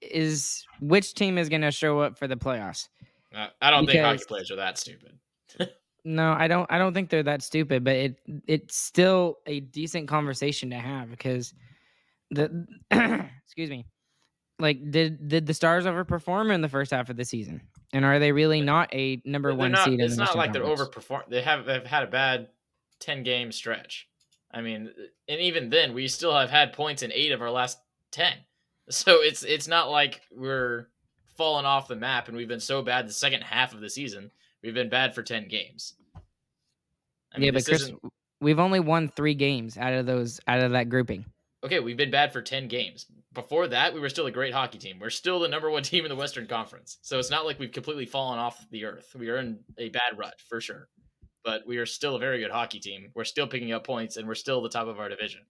is 0.00 0.64
which 0.80 1.14
team 1.14 1.36
is 1.36 1.50
going 1.50 1.60
to 1.60 1.70
show 1.70 2.00
up 2.00 2.18
for 2.18 2.26
the 2.26 2.36
playoffs. 2.36 2.88
I 3.34 3.48
I 3.60 3.70
don't 3.70 3.86
think 3.86 4.00
hockey 4.00 4.24
players 4.26 4.50
are 4.50 4.56
that 4.56 4.78
stupid. 4.78 5.18
No, 6.04 6.32
I 6.32 6.48
don't. 6.48 6.70
I 6.70 6.78
don't 6.78 6.94
think 6.94 7.10
they're 7.10 7.22
that 7.22 7.42
stupid, 7.42 7.84
but 7.84 7.94
it 7.94 8.16
it's 8.48 8.76
still 8.76 9.38
a 9.46 9.60
decent 9.60 10.08
conversation 10.08 10.70
to 10.70 10.76
have 10.76 11.10
because 11.10 11.54
the 12.30 12.66
excuse 13.44 13.70
me, 13.70 13.86
like 14.62 14.90
did 14.90 15.28
did 15.28 15.46
the 15.46 15.54
Stars 15.54 15.84
overperform 15.84 16.52
in 16.54 16.60
the 16.62 16.68
first 16.68 16.90
half 16.92 17.10
of 17.10 17.16
the 17.16 17.24
season, 17.24 17.60
and 17.92 18.04
are 18.04 18.18
they 18.18 18.32
really 18.32 18.60
not 18.62 18.92
a 18.94 19.20
number 19.24 19.50
They're 19.50 19.58
one 19.58 19.72
not, 19.72 19.84
seed? 19.84 20.00
in 20.00 20.06
it's 20.06 20.16
the 20.16 20.24
not 20.24 20.36
like 20.36 20.52
they're 20.52 20.62
Conference? 20.62 20.90
overperform. 20.94 21.28
They 21.28 21.42
have 21.42 21.66
they've 21.66 21.84
had 21.84 22.04
a 22.04 22.06
bad 22.06 22.48
ten 23.00 23.22
game 23.22 23.52
stretch. 23.52 24.08
I 24.50 24.60
mean, 24.62 24.90
and 25.28 25.40
even 25.40 25.70
then, 25.70 25.92
we 25.94 26.08
still 26.08 26.34
have 26.36 26.50
had 26.50 26.72
points 26.72 27.02
in 27.02 27.12
eight 27.12 27.32
of 27.32 27.42
our 27.42 27.50
last 27.50 27.78
ten. 28.10 28.32
So 28.90 29.22
it's 29.22 29.44
it's 29.44 29.68
not 29.68 29.90
like 29.90 30.22
we're 30.32 30.88
falling 31.36 31.64
off 31.64 31.86
the 31.86 31.94
map 31.96 32.26
and 32.26 32.36
we've 32.36 32.48
been 32.48 32.58
so 32.60 32.82
bad 32.82 33.08
the 33.08 33.12
second 33.12 33.42
half 33.42 33.72
of 33.72 33.80
the 33.80 33.88
season. 33.88 34.32
We've 34.62 34.74
been 34.74 34.88
bad 34.90 35.14
for 35.14 35.22
ten 35.22 35.46
games. 35.46 35.94
I 37.34 37.38
yeah, 37.38 37.52
but 37.52 37.64
Chris, 37.64 37.92
we've 38.40 38.58
only 38.58 38.80
won 38.80 39.08
three 39.08 39.34
games 39.34 39.78
out 39.78 39.92
of 39.94 40.04
those 40.04 40.40
out 40.48 40.60
of 40.60 40.72
that 40.72 40.88
grouping. 40.88 41.24
okay, 41.64 41.78
we've 41.78 41.96
been 41.96 42.10
bad 42.10 42.32
for 42.32 42.42
10 42.42 42.66
games. 42.68 43.06
Before 43.34 43.66
that, 43.68 43.94
we 43.94 44.00
were 44.00 44.08
still 44.08 44.26
a 44.26 44.30
great 44.30 44.52
hockey 44.52 44.78
team. 44.78 44.98
We're 45.00 45.10
still 45.10 45.40
the 45.40 45.48
number 45.48 45.70
one 45.70 45.82
team 45.84 46.04
in 46.04 46.08
the 46.08 46.16
Western 46.16 46.46
Conference. 46.46 46.98
So 47.02 47.18
it's 47.18 47.30
not 47.30 47.46
like 47.46 47.58
we've 47.58 47.72
completely 47.72 48.06
fallen 48.06 48.38
off 48.38 48.64
the 48.70 48.84
earth. 48.84 49.14
We 49.18 49.28
are 49.30 49.38
in 49.38 49.60
a 49.78 49.88
bad 49.88 50.18
rut 50.18 50.34
for 50.48 50.60
sure. 50.60 50.88
But 51.44 51.66
we 51.66 51.78
are 51.78 51.86
still 51.86 52.16
a 52.16 52.18
very 52.20 52.38
good 52.38 52.52
hockey 52.52 52.78
team. 52.78 53.10
We're 53.14 53.24
still 53.24 53.48
picking 53.48 53.72
up 53.72 53.84
points 53.84 54.16
and 54.16 54.28
we're 54.28 54.34
still 54.36 54.62
the 54.62 54.68
top 54.68 54.86
of 54.86 55.00
our 55.00 55.08
division. 55.08 55.40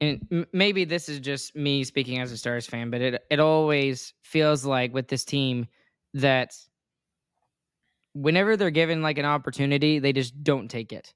and 0.00 0.46
maybe 0.52 0.84
this 0.84 1.08
is 1.08 1.18
just 1.18 1.56
me 1.56 1.82
speaking 1.84 2.20
as 2.20 2.30
a 2.30 2.36
Stars 2.36 2.66
fan, 2.66 2.90
but 2.90 3.00
it 3.00 3.22
it 3.30 3.40
always 3.40 4.14
feels 4.22 4.64
like 4.64 4.94
with 4.94 5.08
this 5.08 5.24
team 5.24 5.66
that 6.14 6.54
whenever 8.14 8.56
they're 8.56 8.70
given 8.70 9.02
like 9.02 9.18
an 9.18 9.24
opportunity, 9.24 9.98
they 9.98 10.12
just 10.12 10.42
don't 10.42 10.68
take 10.68 10.92
it. 10.92 11.12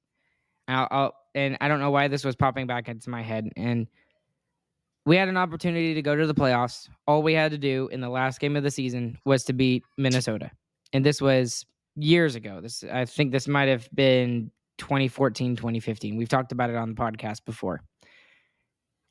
I'll, 0.67 0.87
I'll, 0.91 1.15
and 1.35 1.57
I 1.61 1.67
don't 1.67 1.79
know 1.79 1.91
why 1.91 2.07
this 2.07 2.23
was 2.23 2.35
popping 2.35 2.67
back 2.67 2.87
into 2.87 3.09
my 3.09 3.21
head. 3.21 3.49
And 3.57 3.87
we 5.05 5.15
had 5.15 5.27
an 5.27 5.37
opportunity 5.37 5.93
to 5.93 6.01
go 6.01 6.15
to 6.15 6.25
the 6.25 6.33
playoffs. 6.33 6.87
All 7.07 7.23
we 7.23 7.33
had 7.33 7.51
to 7.51 7.57
do 7.57 7.89
in 7.91 8.01
the 8.01 8.09
last 8.09 8.39
game 8.39 8.55
of 8.55 8.63
the 8.63 8.71
season 8.71 9.17
was 9.25 9.43
to 9.45 9.53
beat 9.53 9.83
Minnesota, 9.97 10.51
and 10.93 11.05
this 11.05 11.21
was 11.21 11.65
years 11.95 12.35
ago. 12.35 12.59
This 12.61 12.83
I 12.91 13.05
think 13.05 13.31
this 13.31 13.47
might 13.47 13.67
have 13.67 13.89
been 13.93 14.51
2014, 14.77 15.55
2015. 15.55 16.17
We've 16.17 16.29
talked 16.29 16.51
about 16.51 16.69
it 16.69 16.75
on 16.75 16.89
the 16.89 16.95
podcast 16.95 17.45
before 17.45 17.81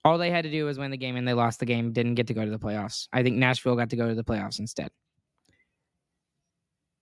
all 0.04 0.18
they 0.18 0.30
had 0.30 0.44
to 0.44 0.50
do 0.50 0.64
was 0.64 0.78
win 0.78 0.90
the 0.90 0.96
game 0.96 1.16
and 1.16 1.26
they 1.26 1.32
lost 1.32 1.60
the 1.60 1.66
game 1.66 1.92
didn't 1.92 2.14
get 2.14 2.26
to 2.26 2.34
go 2.34 2.44
to 2.44 2.50
the 2.50 2.58
playoffs 2.58 3.08
i 3.12 3.22
think 3.22 3.36
nashville 3.36 3.76
got 3.76 3.90
to 3.90 3.96
go 3.96 4.08
to 4.08 4.14
the 4.14 4.24
playoffs 4.24 4.58
instead 4.58 4.90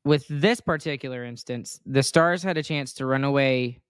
with 0.05 0.25
this 0.29 0.61
particular 0.61 1.25
instance 1.25 1.81
the 1.87 2.03
stars 2.03 2.43
had 2.43 2.57
a 2.57 2.63
chance 2.63 2.95
to 2.95 3.07
run 3.07 3.25
away 3.25 3.81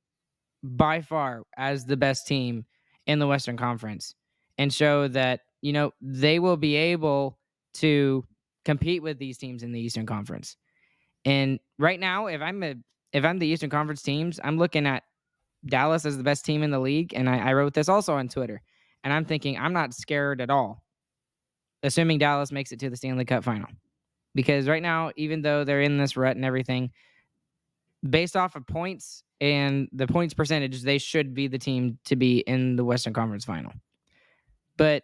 by 0.62 1.00
far 1.00 1.44
as 1.56 1.84
the 1.84 1.96
best 1.96 2.26
team 2.26 2.64
in 3.06 3.18
the 3.18 3.26
western 3.26 3.56
conference 3.56 4.14
and 4.60 4.72
show 4.72 5.08
that 5.08 5.40
you 5.60 5.72
know 5.72 5.90
they 6.00 6.38
will 6.38 6.56
be 6.56 6.76
able 6.76 7.38
to 7.74 8.24
compete 8.64 9.02
with 9.02 9.18
these 9.18 9.38
teams 9.38 9.64
in 9.64 9.72
the 9.72 9.80
eastern 9.80 10.06
conference 10.06 10.56
and 11.24 11.58
right 11.78 11.98
now 11.98 12.26
if 12.26 12.40
i'm 12.40 12.62
a 12.62 12.74
if 13.12 13.24
i'm 13.24 13.38
the 13.38 13.46
eastern 13.46 13.70
conference 13.70 14.02
teams 14.02 14.38
i'm 14.44 14.58
looking 14.58 14.86
at 14.86 15.02
dallas 15.66 16.04
as 16.04 16.16
the 16.16 16.22
best 16.22 16.44
team 16.44 16.62
in 16.62 16.70
the 16.70 16.78
league 16.78 17.12
and 17.14 17.28
i, 17.28 17.38
I 17.38 17.52
wrote 17.54 17.74
this 17.74 17.88
also 17.88 18.14
on 18.14 18.28
twitter 18.28 18.62
and 19.04 19.12
I'm 19.12 19.24
thinking 19.24 19.58
I'm 19.58 19.72
not 19.72 19.94
scared 19.94 20.40
at 20.40 20.50
all, 20.50 20.82
assuming 21.82 22.18
Dallas 22.18 22.52
makes 22.52 22.72
it 22.72 22.80
to 22.80 22.90
the 22.90 22.96
Stanley 22.96 23.24
Cup 23.24 23.44
final. 23.44 23.68
Because 24.34 24.68
right 24.68 24.82
now, 24.82 25.10
even 25.16 25.42
though 25.42 25.64
they're 25.64 25.80
in 25.80 25.98
this 25.98 26.16
rut 26.16 26.36
and 26.36 26.44
everything, 26.44 26.90
based 28.08 28.36
off 28.36 28.54
of 28.54 28.66
points 28.66 29.22
and 29.40 29.88
the 29.92 30.06
points 30.06 30.34
percentage, 30.34 30.82
they 30.82 30.98
should 30.98 31.34
be 31.34 31.48
the 31.48 31.58
team 31.58 31.98
to 32.04 32.16
be 32.16 32.38
in 32.40 32.76
the 32.76 32.84
Western 32.84 33.12
Conference 33.12 33.44
final. 33.44 33.72
But 34.80 35.02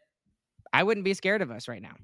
I 0.72 0.84
wouldn't 0.84 1.04
be 1.04 1.12
scared 1.12 1.42
of 1.42 1.50
us 1.50 1.68
right 1.68 1.82
now. 1.82 1.96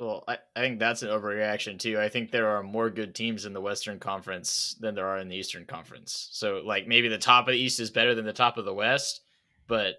Well, 0.00 0.24
I, 0.26 0.38
I 0.56 0.60
think 0.60 0.78
that's 0.78 1.02
an 1.02 1.10
overreaction 1.10 1.78
too. 1.78 2.00
I 2.00 2.08
think 2.08 2.30
there 2.30 2.48
are 2.48 2.62
more 2.62 2.88
good 2.88 3.14
teams 3.14 3.44
in 3.44 3.52
the 3.52 3.60
Western 3.60 3.98
Conference 3.98 4.74
than 4.80 4.94
there 4.94 5.06
are 5.06 5.18
in 5.18 5.28
the 5.28 5.36
Eastern 5.36 5.66
Conference. 5.66 6.30
So, 6.32 6.62
like, 6.64 6.88
maybe 6.88 7.08
the 7.08 7.18
top 7.18 7.46
of 7.46 7.52
the 7.52 7.60
East 7.60 7.78
is 7.78 7.90
better 7.90 8.14
than 8.14 8.24
the 8.24 8.32
top 8.32 8.56
of 8.56 8.64
the 8.64 8.72
West, 8.72 9.20
but 9.66 9.96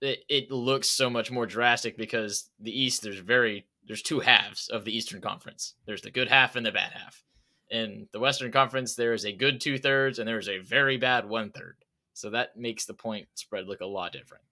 it, 0.00 0.20
it 0.28 0.52
looks 0.52 0.88
so 0.88 1.10
much 1.10 1.32
more 1.32 1.46
drastic 1.46 1.96
because 1.96 2.48
the 2.60 2.80
East, 2.80 3.02
there's 3.02 3.18
very, 3.18 3.66
there's 3.88 4.02
two 4.02 4.20
halves 4.20 4.68
of 4.68 4.84
the 4.84 4.96
Eastern 4.96 5.20
Conference. 5.20 5.74
There's 5.84 6.02
the 6.02 6.12
good 6.12 6.28
half 6.28 6.54
and 6.54 6.64
the 6.64 6.70
bad 6.70 6.92
half. 6.92 7.24
In 7.70 8.06
the 8.12 8.20
Western 8.20 8.52
Conference, 8.52 8.94
there 8.94 9.14
is 9.14 9.24
a 9.24 9.32
good 9.32 9.60
two 9.60 9.78
thirds 9.78 10.20
and 10.20 10.28
there 10.28 10.38
is 10.38 10.48
a 10.48 10.58
very 10.58 10.96
bad 10.96 11.28
one 11.28 11.50
third. 11.50 11.74
So 12.14 12.30
that 12.30 12.56
makes 12.56 12.84
the 12.84 12.94
point 12.94 13.26
spread 13.34 13.66
look 13.66 13.80
a 13.80 13.86
lot 13.86 14.12
different. 14.12 14.44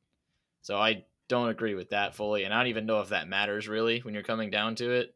So 0.66 0.76
I 0.76 1.04
don't 1.28 1.48
agree 1.48 1.76
with 1.76 1.90
that 1.90 2.16
fully, 2.16 2.42
and 2.42 2.52
I 2.52 2.58
don't 2.58 2.66
even 2.66 2.86
know 2.86 3.00
if 3.00 3.10
that 3.10 3.28
matters 3.28 3.68
really 3.68 4.00
when 4.00 4.14
you're 4.14 4.24
coming 4.24 4.50
down 4.50 4.74
to 4.74 4.90
it. 4.90 5.14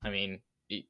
I 0.00 0.10
mean, 0.10 0.38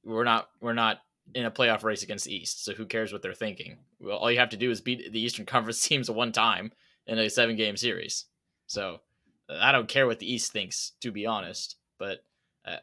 we're 0.04 0.24
not 0.24 0.50
we're 0.60 0.74
not 0.74 0.98
in 1.34 1.46
a 1.46 1.50
playoff 1.50 1.82
race 1.82 2.02
against 2.02 2.26
the 2.26 2.36
East, 2.36 2.66
so 2.66 2.74
who 2.74 2.84
cares 2.84 3.14
what 3.14 3.22
they're 3.22 3.32
thinking? 3.32 3.78
Well, 3.98 4.18
all 4.18 4.30
you 4.30 4.40
have 4.40 4.50
to 4.50 4.58
do 4.58 4.70
is 4.70 4.82
beat 4.82 5.10
the 5.10 5.20
Eastern 5.24 5.46
Conference 5.54 5.80
teams 5.80 6.10
one 6.10 6.32
time 6.32 6.70
in 7.06 7.18
a 7.18 7.30
seven 7.30 7.56
game 7.56 7.78
series. 7.78 8.26
So 8.66 9.00
I 9.48 9.72
don't 9.72 9.88
care 9.88 10.06
what 10.06 10.18
the 10.18 10.30
East 10.30 10.52
thinks, 10.52 10.92
to 11.00 11.10
be 11.10 11.24
honest. 11.24 11.76
But 11.98 12.22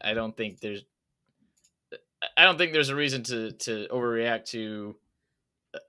I- 0.02 0.14
don't 0.14 0.36
think 0.36 0.58
there's 0.58 0.82
I 2.36 2.42
don't 2.42 2.58
think 2.58 2.72
there's 2.72 2.88
a 2.88 2.96
reason 2.96 3.22
to 3.24 3.52
to 3.52 3.86
overreact 3.92 4.46
to 4.46 4.96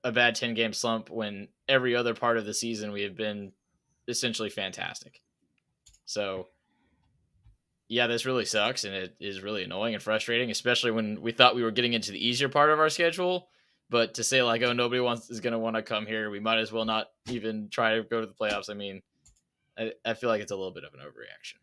a- 0.03 0.11
bad 0.11 0.35
10 0.35 0.53
game 0.53 0.73
slump 0.73 1.09
when 1.09 1.47
every 1.67 1.95
other 1.95 2.13
part 2.13 2.37
of 2.37 2.45
the 2.45 2.53
season 2.53 2.91
we 2.91 3.01
have 3.01 3.15
been 3.15 3.51
essentially 4.07 4.49
fantastic. 4.49 5.21
So, 6.05 6.47
yeah, 7.87 8.07
this 8.07 8.25
really 8.25 8.45
sucks 8.45 8.83
and 8.83 8.93
it 8.93 9.15
is 9.19 9.41
really 9.41 9.63
annoying 9.63 9.93
and 9.93 10.03
frustrating, 10.03 10.51
especially 10.51 10.91
when 10.91 11.21
we 11.21 11.31
thought 11.31 11.55
we 11.55 11.63
were 11.63 11.71
getting 11.71 11.93
into 11.93 12.11
the 12.11 12.25
easier 12.25 12.49
part 12.49 12.69
of 12.69 12.79
our 12.79 12.89
schedule. 12.89 13.47
But 13.89 14.13
to 14.15 14.23
say 14.23 14.41
like, 14.41 14.61
oh, 14.61 14.71
nobody 14.71 15.01
wants 15.01 15.29
is 15.29 15.41
going 15.41 15.53
to 15.53 15.59
want 15.59 15.75
to 15.75 15.81
come 15.81 16.05
here, 16.05 16.29
we 16.29 16.39
might 16.39 16.59
as 16.59 16.71
well 16.71 16.85
not 16.85 17.07
even 17.29 17.67
try 17.69 17.95
to 17.95 18.03
go 18.03 18.21
to 18.21 18.27
the 18.27 18.33
playoffs. 18.33 18.69
I 18.69 18.73
mean, 18.73 19.01
I, 19.77 19.91
I 20.05 20.13
feel 20.13 20.29
like 20.29 20.41
it's 20.41 20.51
a 20.51 20.55
little 20.55 20.71
bit 20.71 20.85
of 20.85 20.93
an 20.93 21.01
overreaction. 21.01 21.55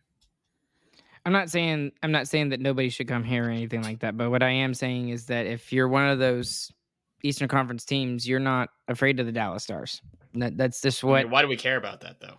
I'm 1.25 1.33
not 1.33 1.51
saying 1.51 1.93
I'm 2.03 2.13
not 2.13 2.29
saying 2.29 2.51
that 2.51 2.61
nobody 2.61 2.89
should 2.89 3.09
come 3.09 3.25
here 3.25 3.49
or 3.49 3.51
anything 3.51 3.83
like 3.83 4.01
that, 4.01 4.17
but 4.17 4.31
what 4.31 4.43
I 4.43 4.51
am 4.51 4.75
saying 4.75 5.11
is 5.11 5.27
that 5.27 5.47
if 5.47 5.73
you're 5.73 5.89
one 5.89 6.09
of 6.09 6.19
those 6.19 6.73
Eastern 7.23 7.49
Conference 7.49 7.85
teams, 7.85 8.29
you're 8.29 8.39
not 8.39 8.71
afraid 8.87 9.21
of 9.21 9.27
the 9.27 9.33
Dallas 9.33 9.65
Stars. 9.65 10.01
That, 10.35 10.57
that's 10.57 10.81
just 10.81 11.03
I 11.05 11.07
mean, 11.07 11.13
what 11.15 11.31
why 11.31 11.43
do 11.43 11.49
we 11.49 11.57
care 11.57 11.77
about 11.77 12.01
that 12.03 12.21
though? 12.21 12.39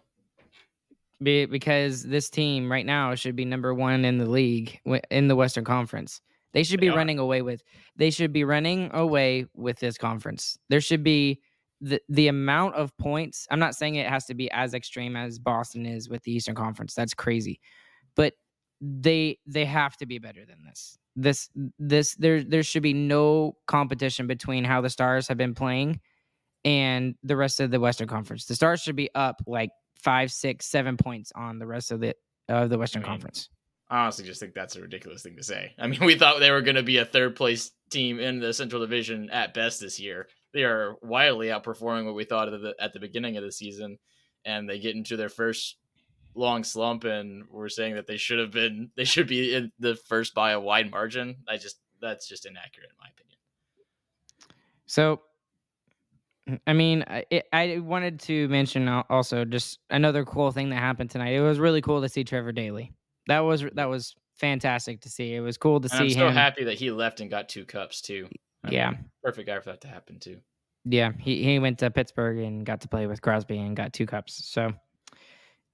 be, 1.22 1.46
because 1.46 2.04
this 2.04 2.30
team 2.30 2.72
right 2.72 2.86
now 2.86 3.14
should 3.16 3.36
be 3.36 3.46
number 3.46 3.74
one 3.74 4.06
in 4.06 4.18
the 4.18 4.30
league 4.30 4.80
in 5.12 5.28
the 5.28 5.36
Western 5.36 5.66
Conference. 5.66 6.22
They 6.54 6.64
should 6.64 6.80
They 6.80 6.88
be 6.88 6.90
are. 6.90 6.96
running 6.96 7.20
away 7.20 7.42
with. 7.42 7.62
They 7.96 8.10
should 8.10 8.34
be 8.34 8.44
running 8.44 8.90
away 8.94 9.46
with 9.54 9.80
this 9.80 9.98
conference. 9.98 10.58
There 10.70 10.82
should 10.82 11.04
be 11.04 11.42
the 11.82 12.02
the 12.10 12.28
amount 12.28 12.76
of 12.76 12.96
points. 12.98 13.48
I'm 13.52 13.60
not 13.60 13.76
saying 13.76 13.96
it 13.96 14.08
has 14.08 14.26
to 14.28 14.34
be 14.34 14.50
as 14.52 14.74
extreme 14.74 15.16
as 15.16 15.40
Boston 15.40 15.86
is 15.86 16.10
with 16.10 16.24
the 16.24 16.32
Eastern 16.32 16.56
Conference. 16.56 16.96
That's 16.96 17.14
crazy, 17.14 17.60
but 18.16 18.34
they 18.82 19.38
they 19.46 19.66
have 19.66 19.96
to 19.98 20.06
be 20.06 20.18
better 20.20 20.46
than 20.46 20.64
this. 20.66 20.98
this 21.16 21.50
this 21.78 22.16
there 22.16 22.44
there 22.44 22.64
should 22.64 22.84
be 22.84 22.94
no 22.94 23.58
competition 23.68 24.26
between 24.26 24.64
how 24.64 24.82
the 24.82 24.90
Stars 24.90 25.28
have 25.28 25.38
been 25.38 25.54
playing 25.54 26.00
and 26.70 27.16
the 27.24 27.36
rest 27.36 27.60
of 27.60 27.72
the 27.72 27.80
Western 27.80 28.08
Conference. 28.08 28.46
The 28.46 28.54
Stars 28.54 28.80
should 28.80 28.96
be 28.96 29.10
up 29.16 29.42
like 29.48 29.72
five, 29.96 30.32
six, 30.32 30.68
seven 30.68 30.98
points 30.98 31.32
on 31.36 31.58
the 31.58 31.66
rest 31.66 31.92
of 31.92 32.00
the 32.00 32.16
of 32.48 32.70
the 32.70 32.78
Western 32.78 33.02
I 33.02 33.06
mean, 33.06 33.12
Conference. 33.12 33.50
I 33.90 34.04
honestly 34.04 34.24
just 34.24 34.40
think 34.40 34.54
that's 34.54 34.76
a 34.76 34.82
ridiculous 34.82 35.24
thing 35.24 35.36
to 35.36 35.44
say. 35.44 35.74
I 35.80 35.88
mean, 35.88 36.06
we 36.06 36.14
thought 36.14 36.40
they 36.40 36.52
were 36.52 36.62
going 36.62 36.76
to 36.76 36.84
be 36.84 36.98
a 36.98 37.06
third 37.06 37.36
place 37.36 37.72
team 37.90 38.20
in 38.20 38.40
the 38.40 38.54
Central 38.54 38.82
Division 38.82 39.32
at 39.32 39.56
best 39.56 39.82
this 39.82 40.00
year. 40.00 40.28
They 40.54 40.64
are 40.64 40.96
wildly 41.02 41.48
outperforming 41.48 42.06
what 42.06 42.14
we 42.14 42.24
thought 42.24 42.54
at 42.54 42.62
the, 42.62 42.76
at 42.80 42.94
the 42.94 43.00
beginning 43.00 43.36
of 43.38 43.44
the 43.44 43.52
season, 43.52 43.98
and 44.46 44.70
they 44.70 44.78
get 44.78 44.96
into 44.96 45.18
their 45.18 45.30
first 45.30 45.76
long 46.36 46.64
slump, 46.64 47.04
and 47.04 47.46
we're 47.50 47.70
saying 47.70 47.96
that 47.96 48.06
they 48.06 48.18
should 48.18 48.38
have 48.38 48.52
been 48.52 48.92
they 48.96 49.06
should 49.06 49.28
be 49.28 49.56
in 49.56 49.72
the 49.80 49.96
first 49.96 50.36
by 50.36 50.52
a 50.52 50.60
wide 50.60 50.92
margin. 50.92 51.38
I 51.48 51.58
just 51.58 51.80
that's 52.00 52.28
just 52.28 52.46
inaccurate 52.46 52.92
in 52.92 52.96
my 53.02 53.08
opinion. 53.10 53.38
So, 54.86 55.22
I 56.68 56.74
mean, 56.74 57.04
I, 57.08 57.26
it, 57.30 57.48
I 57.52 57.80
wanted 57.80 58.20
to 58.22 58.48
mention 58.50 58.88
also 58.88 59.46
just 59.46 59.80
another 59.90 60.24
cool 60.26 60.52
thing 60.52 60.70
that 60.70 60.78
happened 60.78 61.10
tonight. 61.10 61.34
It 61.34 61.42
was 61.42 61.60
really 61.60 61.82
cool 61.82 62.02
to 62.02 62.10
see 62.10 62.24
Trevor 62.24 62.52
Daley. 62.52 62.94
That 63.28 63.40
was 63.40 63.66
that 63.74 63.90
was 63.90 64.16
fantastic 64.36 65.02
to 65.02 65.10
see. 65.10 65.36
It 65.36 65.42
was 65.42 65.58
cool 65.58 65.80
to 65.82 65.90
And 65.92 65.92
see 65.92 66.04
I'm 66.04 66.10
so 66.10 66.28
him. 66.28 66.34
happy 66.34 66.64
that 66.66 66.78
he 66.78 66.92
left 66.92 67.20
and 67.20 67.30
got 67.30 67.50
two 67.50 67.66
cups 67.66 68.02
too. 68.02 68.28
I 68.64 68.72
Yeah. 68.72 68.92
mean, 68.92 69.06
perfect 69.24 69.48
guy 69.48 69.60
for 69.60 69.70
that 69.72 69.82
to 69.82 69.88
happen 69.88 70.20
too. 70.20 70.40
Yeah, 70.86 71.12
he, 71.20 71.44
he 71.44 71.60
went 71.60 71.80
to 71.80 71.92
Pittsburgh 71.92 72.40
and 72.40 72.66
got 72.66 72.82
to 72.82 72.88
play 72.88 73.06
with 73.06 73.22
Crosby 73.22 73.60
and 73.60 73.76
got 73.76 73.94
two 73.94 74.06
cups. 74.06 74.46
So, 74.46 74.72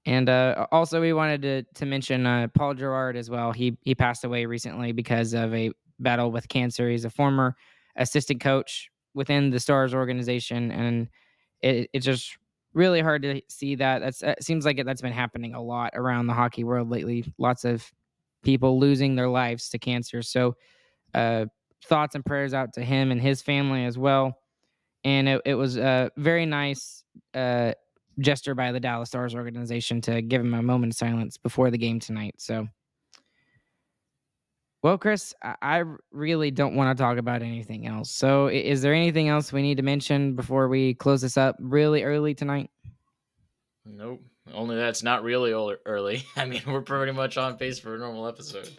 and 0.04 0.28
uh, 0.28 0.66
also 0.72 1.00
we 1.00 1.12
wanted 1.12 1.42
to 1.42 1.62
to 1.74 1.86
mention 1.86 2.26
uh, 2.26 2.48
Paul 2.54 2.74
Jerrard 2.74 3.16
as 3.16 3.30
well. 3.30 3.52
He 3.52 3.78
he 3.82 3.94
passed 3.94 4.24
away 4.24 4.46
recently 4.46 4.92
because 4.92 5.32
of 5.32 5.54
a 5.54 5.70
battle 5.98 6.30
with 6.30 6.48
cancer. 6.48 6.90
He's 6.90 7.04
a 7.04 7.10
former 7.10 7.56
assistant 7.96 8.40
coach 8.40 8.90
within 9.16 9.50
the 9.50 9.58
Stars 9.58 9.94
organization, 9.94 10.70
and 10.70 11.08
it, 11.62 11.90
it's 11.92 12.06
just 12.06 12.38
really 12.74 13.00
hard 13.00 13.22
to 13.22 13.40
see 13.48 13.74
that. 13.76 14.00
That's 14.00 14.22
it 14.22 14.44
seems 14.44 14.64
like 14.64 14.78
it, 14.78 14.86
that's 14.86 15.02
been 15.02 15.12
happening 15.12 15.54
a 15.54 15.62
lot 15.62 15.92
around 15.94 16.28
the 16.28 16.34
hockey 16.34 16.62
world 16.62 16.90
lately. 16.90 17.24
Lots 17.38 17.64
of 17.64 17.90
people 18.44 18.78
losing 18.78 19.16
their 19.16 19.28
lives 19.28 19.70
to 19.70 19.78
cancer. 19.78 20.22
So, 20.22 20.54
uh, 21.14 21.46
thoughts 21.84 22.14
and 22.14 22.24
prayers 22.24 22.54
out 22.54 22.74
to 22.74 22.84
him 22.84 23.10
and 23.10 23.20
his 23.20 23.42
family 23.42 23.84
as 23.84 23.98
well 23.98 24.38
and 25.06 25.28
it, 25.28 25.42
it 25.44 25.54
was 25.54 25.76
a 25.76 26.10
very 26.16 26.46
nice 26.46 27.04
uh, 27.32 27.72
gesture 28.18 28.56
by 28.56 28.72
the 28.72 28.80
Dallas 28.80 29.08
Stars 29.08 29.36
organization 29.36 30.00
to 30.02 30.20
give 30.20 30.40
him 30.40 30.52
a 30.52 30.62
moment 30.62 30.94
of 30.94 30.96
silence 30.96 31.36
before 31.38 31.70
the 31.70 31.78
game 31.78 32.00
tonight. 32.00 32.34
So, 32.38 32.66
well, 34.86 34.98
Chris, 34.98 35.34
I, 35.42 35.82
really 36.12 36.52
don't 36.52 36.76
want 36.76 36.96
to 36.96 37.02
talk 37.02 37.18
about 37.18 37.42
anything 37.42 37.88
else. 37.88 38.08
So, 38.08 38.46
is 38.46 38.82
there 38.82 38.94
anything 38.94 39.26
else 39.26 39.52
we 39.52 39.60
need 39.60 39.78
to 39.78 39.82
mention 39.82 40.36
before 40.36 40.68
we 40.68 40.94
close 40.94 41.22
this 41.22 41.36
up 41.36 41.56
really 41.58 42.04
early 42.04 42.34
tonight? 42.34 42.70
Nope. 43.84 44.22
Only 44.54 44.76
that's 44.76 45.02
not 45.02 45.24
really 45.24 45.50
early. 45.84 46.24
I 46.36 46.44
mean, 46.44 46.62
we're 46.68 46.82
pretty 46.82 47.10
much 47.10 47.36
on 47.36 47.56
pace 47.56 47.80
for 47.80 47.96
a 47.96 47.98
normal 47.98 48.28
episode. 48.28 48.70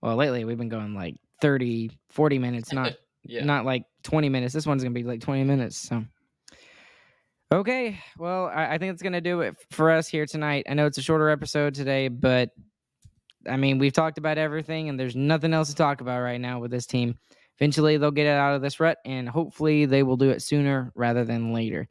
Well, 0.00 0.14
lately 0.14 0.44
we've 0.44 0.56
been 0.56 0.68
going 0.68 0.94
like 0.94 1.16
30, 1.40 1.90
40 2.10 2.38
minutes, 2.38 2.72
not 2.72 2.92
Yeah. 3.24 3.44
not 3.44 3.64
like 3.64 3.86
20 4.04 4.28
minutes. 4.28 4.54
This 4.54 4.68
one's 4.68 4.84
gonna 4.84 4.94
be 4.94 5.02
like 5.02 5.20
20 5.20 5.42
minutes. 5.42 5.78
So, 5.78 6.04
okay. 7.50 7.98
Well, 8.18 8.46
I, 8.46 8.74
I 8.74 8.78
think 8.78 8.92
it's 8.92 9.02
gonna 9.02 9.20
do 9.20 9.40
it 9.40 9.56
for 9.72 9.90
us 9.90 10.06
here 10.06 10.26
tonight. 10.26 10.66
I 10.68 10.74
know 10.74 10.86
it's 10.86 10.98
a 10.98 11.02
shorter 11.02 11.28
episode 11.28 11.74
today, 11.74 12.06
but 12.06 12.50
I 13.48 13.56
mean, 13.56 13.78
we've 13.78 13.92
talked 13.92 14.18
about 14.18 14.38
everything, 14.38 14.88
and 14.88 14.98
there's 14.98 15.16
nothing 15.16 15.52
else 15.52 15.68
to 15.68 15.74
talk 15.74 16.00
about 16.00 16.20
right 16.20 16.40
now 16.40 16.60
with 16.60 16.70
this 16.70 16.86
team. 16.86 17.18
Eventually, 17.58 17.96
they'll 17.96 18.10
get 18.10 18.26
it 18.26 18.30
out 18.30 18.54
of 18.54 18.62
this 18.62 18.80
rut, 18.80 18.98
and 19.04 19.28
hopefully, 19.28 19.86
they 19.86 20.02
will 20.02 20.16
do 20.16 20.30
it 20.30 20.42
sooner 20.42 20.92
rather 20.94 21.24
than 21.24 21.52
later. 21.52 21.88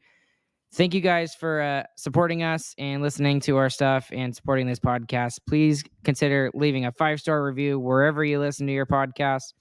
Thank 0.74 0.96
you 0.96 1.02
guys 1.02 1.36
for 1.36 1.62
uh, 1.62 1.84
supporting 1.98 2.42
us 2.42 2.74
and 2.80 3.04
listening 3.04 3.40
to 3.42 3.58
our 3.58 3.70
stuff 3.70 4.10
and 4.12 4.36
supporting 4.36 4.66
this 4.66 4.80
podcast. 4.80 5.40
Please 5.48 5.84
consider 6.04 6.50
leaving 6.56 6.86
a 6.86 6.92
five 6.92 7.20
star 7.20 7.46
review 7.46 7.80
wherever 7.80 8.26
you 8.26 8.40
listen 8.40 8.66
to 8.66 8.74
your 8.74 8.88
podcast. 8.88 9.54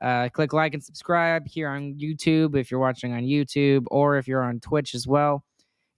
Uh, 0.00 0.28
click 0.30 0.52
like 0.52 0.72
and 0.72 0.82
subscribe 0.82 1.46
here 1.46 1.68
on 1.68 1.94
YouTube 1.94 2.56
if 2.56 2.70
you're 2.70 2.80
watching 2.80 3.12
on 3.12 3.22
YouTube 3.22 3.84
or 3.90 4.16
if 4.16 4.26
you're 4.26 4.42
on 4.42 4.60
Twitch 4.60 4.94
as 4.94 5.06
well. 5.06 5.44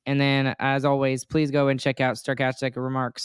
And 0.09 0.19
then, 0.19 0.57
as 0.59 0.87
always, 0.87 1.27
please 1.27 1.51
go 1.51 1.69
and 1.69 1.79
check 1.79 2.01
out 2.01 2.19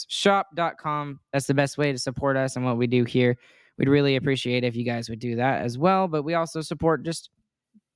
shop.com. 0.09 1.19
That's 1.31 1.47
the 1.47 1.53
best 1.53 1.77
way 1.77 1.93
to 1.93 1.97
support 1.97 2.35
us 2.35 2.57
and 2.57 2.65
what 2.65 2.77
we 2.77 2.87
do 2.87 3.05
here. 3.05 3.37
We'd 3.77 3.87
really 3.87 4.17
appreciate 4.17 4.65
if 4.65 4.75
you 4.75 4.83
guys 4.83 5.09
would 5.09 5.19
do 5.19 5.37
that 5.37 5.61
as 5.61 5.77
well. 5.77 6.09
But 6.09 6.23
we 6.23 6.33
also 6.33 6.59
support 6.59 7.03
just 7.03 7.29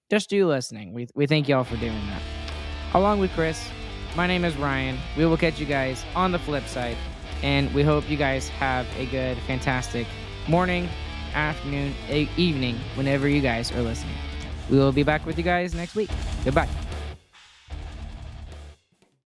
just 0.10 0.32
you 0.32 0.48
listening. 0.48 0.94
We, 0.94 1.08
we 1.16 1.28
thank 1.28 1.50
y'all 1.50 1.66
for 1.66 1.76
doing 1.76 2.00
that. 2.08 2.22
Along 2.94 3.20
with 3.20 3.34
Chris, 3.34 3.62
my 4.16 4.26
name 4.26 4.46
is 4.46 4.56
Ryan. 4.56 4.98
We 5.18 5.26
will 5.26 5.36
catch 5.36 5.60
you 5.60 5.66
guys 5.66 6.06
on 6.16 6.32
the 6.32 6.40
flip 6.40 6.66
side. 6.66 6.96
And 7.44 7.74
we 7.74 7.84
hope 7.84 8.10
you 8.10 8.16
guys 8.16 8.48
have 8.48 8.88
a 8.98 9.06
good, 9.08 9.38
fantastic 9.40 10.08
morning, 10.48 10.88
afternoon, 11.34 11.94
evening, 12.38 12.80
whenever 12.96 13.28
you 13.28 13.42
guys 13.42 13.70
are 13.74 13.82
listening. 13.82 14.16
We 14.70 14.78
will 14.78 14.94
be 14.94 15.04
back 15.04 15.26
with 15.26 15.38
you 15.38 15.44
guys 15.44 15.76
next 15.76 15.94
week. 15.94 16.10
Goodbye. 16.46 16.70